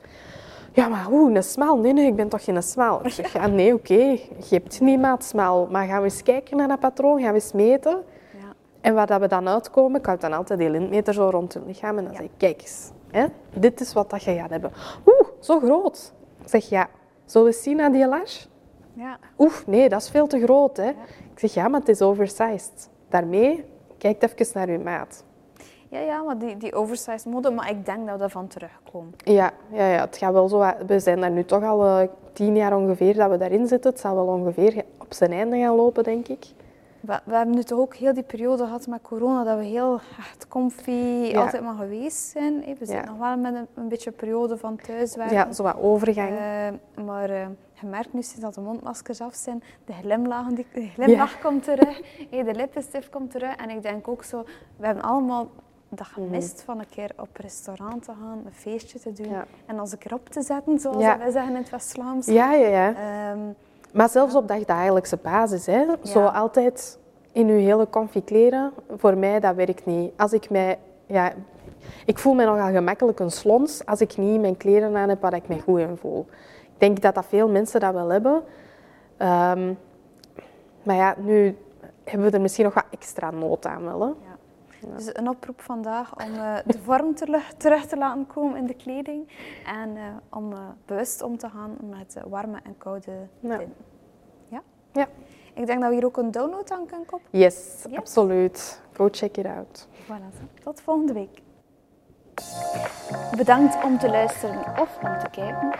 Ja, 0.73 0.89
maar 0.89 1.05
hoe, 1.05 1.35
een 1.37 1.43
smal? 1.43 1.77
Nee, 1.79 1.93
nee, 1.93 2.07
ik 2.07 2.17
ben 2.17 2.29
toch 2.29 2.45
geen 2.45 2.63
smal? 2.63 3.01
Ik 3.07 3.13
zeg, 3.13 3.33
ja, 3.33 3.47
nee, 3.47 3.75
oké, 3.75 3.95
je 3.95 4.19
hebt 4.49 4.81
niet 4.81 5.01
maat 5.01 5.25
smal, 5.25 5.67
maar 5.71 5.87
gaan 5.87 5.99
we 5.99 6.05
eens 6.05 6.23
kijken 6.23 6.57
naar 6.57 6.69
dat 6.69 6.81
patroon, 6.81 7.21
gaan 7.21 7.29
we 7.29 7.35
eens 7.35 7.53
meten. 7.53 8.03
Ja. 8.33 8.53
En 8.81 8.95
waar 8.95 9.07
dat 9.07 9.21
we 9.21 9.27
dan 9.29 9.49
uitkomen, 9.49 10.01
ik 10.01 10.07
houd 10.07 10.21
dan 10.21 10.33
altijd 10.33 10.59
die 10.59 10.71
lintmeter 10.71 11.15
zo 11.15 11.29
rond 11.31 11.55
het 11.55 11.63
lichaam 11.67 11.99
en 11.99 12.05
dan 12.05 12.13
Ja. 12.13 12.19
zeg 12.19 12.27
ik, 12.27 12.33
kijk 12.37 12.61
eens, 12.61 12.91
hè, 13.11 13.27
dit 13.55 13.81
is 13.81 13.93
wat 13.93 14.11
dat 14.11 14.23
je 14.23 14.35
gaat 14.35 14.51
hebben. 14.51 14.73
Oeh, 15.07 15.29
zo 15.41 15.59
groot. 15.61 16.13
Ik 16.43 16.49
zeg, 16.49 16.69
ja, 16.69 16.89
zullen 17.25 17.47
we 17.49 17.53
eens 17.55 17.63
zien 17.63 17.77
naar 17.77 17.93
die 17.93 18.09
lars? 18.09 18.49
Ja. 18.95 19.19
Oef, 19.39 19.67
nee, 19.67 19.89
dat 19.89 20.01
is 20.03 20.11
veel 20.11 20.27
te 20.27 20.41
groot. 20.43 20.77
Hè? 20.77 20.89
Ik 21.33 21.39
zeg, 21.39 21.55
ja, 21.55 21.69
maar 21.69 21.81
het 21.81 21.89
is 21.89 22.03
oversized. 22.03 22.89
Daarmee, 23.09 23.65
kijk 23.99 24.23
even 24.23 24.47
naar 24.55 24.69
uw 24.69 24.83
maat. 24.83 25.25
Ja, 25.91 25.99
ja, 26.01 26.23
maar 26.23 26.39
die, 26.39 26.57
die 26.57 26.75
oversized 26.75 27.25
mode, 27.27 27.51
maar 27.51 27.71
ik 27.71 27.85
denk 27.87 28.05
dat 28.05 28.13
we 28.15 28.19
daarvan 28.21 28.47
terugkomen. 28.47 29.15
Ja, 29.25 29.51
ja, 29.73 29.87
ja, 29.87 30.01
het 30.01 30.17
gaat 30.17 30.33
wel 30.33 30.49
zo. 30.49 30.73
We 30.87 31.01
zijn 31.01 31.21
daar 31.21 31.31
nu 31.31 31.45
toch 31.45 31.63
al 31.65 31.85
eh, 31.87 32.09
tien 32.33 32.57
jaar 32.57 32.77
ongeveer 32.77 33.15
dat 33.15 33.31
we 33.31 33.37
daarin 33.37 33.67
zitten. 33.67 33.91
Het 33.91 34.01
zal 34.01 34.15
wel 34.15 34.27
ongeveer 34.27 34.85
op 34.99 35.15
zijn 35.15 35.33
einde 35.33 35.59
gaan 35.59 35.75
lopen, 35.77 36.05
denk 36.05 36.29
ik. 36.29 36.47
We, 37.01 37.21
we 37.25 37.35
hebben 37.35 37.55
nu 37.55 37.63
toch 37.63 37.79
ook 37.79 37.95
heel 37.95 38.15
die 38.15 38.23
periode 38.23 38.65
gehad 38.65 38.87
met 38.87 39.03
corona, 39.03 39.45
dat 39.45 39.59
we 39.59 39.65
heel 39.65 40.01
echt 40.19 40.49
comfy 40.49 40.91
Ja. 41.31 41.41
altijd 41.41 41.63
maar 41.63 41.75
geweest 41.75 42.17
zijn. 42.31 42.61
We 42.61 42.67
zitten 42.79 42.97
Ja. 42.97 43.05
nog 43.05 43.19
wel 43.19 43.37
met 43.37 43.55
een, 43.55 43.67
een 43.75 43.89
beetje 43.89 44.11
periode 44.11 44.57
van 44.57 44.77
thuiswerken. 44.77 45.37
Ja, 45.37 45.53
zo 45.53 45.63
wat 45.63 45.77
overgang. 45.81 46.31
Eh, 46.31 47.05
maar 47.05 47.31
eh, 47.31 47.47
je 47.73 47.87
merkt 47.87 48.13
nu 48.13 48.23
sinds 48.23 48.41
dat 48.41 48.55
de 48.55 48.61
mondmaskers 48.61 49.21
af 49.21 49.35
zijn, 49.35 49.63
de, 49.85 49.93
glimlachen, 49.93 50.55
die, 50.55 50.67
de 50.75 50.89
glimlach 50.95 51.41
komt 51.41 51.63
terug, 51.65 52.01
de 52.31 52.55
lippenstift 52.55 53.11
komt 53.11 53.31
terug. 53.31 53.57
En 53.57 53.71
ik 53.71 53.83
denk 53.83 54.09
ook 54.09 54.25
zo, 54.25 54.45
we 54.77 54.87
hebben 54.87 55.05
allemaal 55.05 55.47
dat 55.91 56.07
gemist 56.07 56.63
van 56.63 56.79
een 56.79 56.89
keer 56.89 57.11
op 57.17 57.29
restaurant 57.37 58.03
te 58.05 58.13
gaan, 58.21 58.43
een 58.45 58.53
feestje 58.53 58.99
te 58.99 59.13
doen. 59.13 59.27
Mhm. 59.27 59.35
Ja. 59.35 59.45
En 59.67 59.81
ons 59.81 59.93
een 59.93 59.99
keer 59.99 60.15
op 60.15 60.29
te 60.29 60.43
zetten, 60.43 60.79
zoals 60.79 61.03
Ja. 61.03 61.19
wij 61.19 61.31
zeggen 61.31 61.51
in 61.55 61.61
het 61.61 61.71
West-Vlaams. 61.71 62.27
Ja, 62.27 62.53
ja, 62.53 62.67
ja. 62.69 62.95
Ehm, 62.95 63.39
Maar 63.93 64.09
zelfs 64.09 64.35
op 64.35 64.49
dagdagelijkse 64.49 65.17
basis, 65.17 65.67
hè. 65.67 65.85
Zo 66.03 66.25
altijd 66.25 66.99
in 67.33 67.49
uw 67.49 67.59
hele 67.59 67.89
comfy 67.91 68.23
kleren, 68.23 68.73
voor 68.97 69.17
mij, 69.17 69.41
dat 69.41 69.55
werkt 69.55 69.87
niet. 69.87 70.13
Als 70.17 70.33
ik 70.33 70.51
mij... 70.51 70.79
Ja, 71.07 71.33
ik 72.07 72.19
voel 72.19 72.35
me 72.35 72.45
nogal 72.45 72.71
gemakkelijk 72.73 73.19
een 73.21 73.31
slons 73.31 73.87
als 73.87 74.01
ik 74.01 74.17
niet 74.17 74.41
mijn 74.41 74.57
kleren 74.57 74.97
aan 74.97 75.09
heb 75.09 75.21
waar 75.21 75.35
ik 75.35 75.49
me 75.49 75.61
goed 75.61 75.79
in 75.79 75.97
voel. 75.97 76.27
Ik 76.63 76.79
denk 76.79 77.01
dat 77.01 77.15
dat 77.15 77.27
veel 77.27 77.49
mensen 77.49 77.81
dat 77.81 77.93
wel 77.93 78.09
hebben. 78.09 78.43
Ehm, 79.17 79.73
maar 80.83 80.97
ja, 80.97 81.15
nu 81.19 81.57
hebben 82.05 82.31
we 82.31 82.37
er 82.37 82.41
misschien 82.43 82.65
nog 82.65 82.75
wat 82.75 82.85
extra 82.91 83.31
nood 83.31 83.67
aan 83.67 83.85
wel, 83.85 84.01
hè. 84.01 84.11
Ja. 84.89 84.95
Dus 84.97 85.11
een 85.13 85.29
oproep 85.29 85.61
vandaag 85.61 86.15
om 86.27 86.35
eh, 86.35 86.57
de 86.67 86.79
vorm 86.79 87.15
terug, 87.15 87.53
terug 87.57 87.87
te 87.87 87.97
laten 87.97 88.27
komen 88.27 88.57
in 88.57 88.67
de 88.67 88.75
kleding. 88.75 89.29
En 89.67 89.97
eh, 89.97 90.03
om 90.31 90.53
eh, 90.53 90.59
bewust 90.87 91.23
om 91.23 91.37
te 91.39 91.49
gaan 91.49 91.77
met 91.81 92.17
warme 92.29 92.59
en 92.65 92.79
koude 92.79 93.13
Ja. 93.41 93.57
tinten. 93.59 93.75
Ja? 94.49 94.63
Ja. 94.93 95.09
Ik 95.55 95.67
denk 95.67 95.81
dat 95.81 95.89
we 95.89 95.95
hier 95.95 96.05
ook 96.05 96.17
een 96.17 96.31
download 96.31 96.71
aan 96.71 96.87
kunnen 96.87 97.07
koppelen. 97.07 97.41
Yes, 97.43 97.85
Yes. 97.89 97.99
absoluut. 97.99 98.83
Go 98.93 99.09
check 99.11 99.37
it 99.37 99.47
out. 99.47 99.89
Voilà. 100.05 100.63
Tot 100.63 100.81
volgende 100.81 101.13
week. 101.13 101.43
Bedankt 103.37 103.85
om 103.85 103.99
te 103.99 104.11
luisteren 104.11 104.59
of 104.81 104.89
om 105.03 105.19
te 105.19 105.31
kijken. 105.31 105.71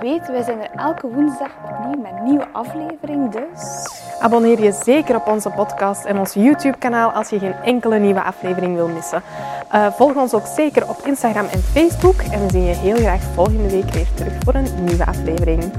Weet, 0.00 0.28
wij 0.28 0.42
zijn 0.42 0.60
er 0.60 0.70
elke 0.76 1.06
woensdag 1.08 1.50
opnieuw 1.64 2.02
met 2.02 2.12
een 2.16 2.24
nieuwe 2.24 2.48
aflevering. 2.52 3.30
Dus 3.32 3.88
Abonneer 4.20 4.62
je 4.62 4.72
zeker 4.84 5.16
op 5.16 5.26
onze 5.26 5.50
podcast 5.50 6.04
en 6.04 6.18
ons 6.18 6.34
YouTube-kanaal 6.34 7.10
als 7.10 7.28
je 7.28 7.38
geen 7.38 7.54
enkele 7.64 7.98
nieuwe 7.98 8.22
aflevering 8.22 8.74
wil 8.74 8.88
missen. 8.88 9.22
Eh, 9.70 9.86
volg 9.92 10.14
ons 10.14 10.34
ook 10.34 10.46
zeker 10.46 10.88
op 10.88 11.00
Instagram 11.04 11.46
en 11.46 11.62
Facebook 11.62 12.20
en 12.20 12.40
we 12.46 12.50
zien 12.50 12.64
je 12.64 12.74
heel 12.74 12.96
graag 12.96 13.22
volgende 13.34 13.70
week 13.70 13.90
weer 13.90 14.06
terug 14.14 14.32
voor 14.44 14.54
een 14.54 14.84
nieuwe 14.84 15.06
aflevering. 15.06 15.72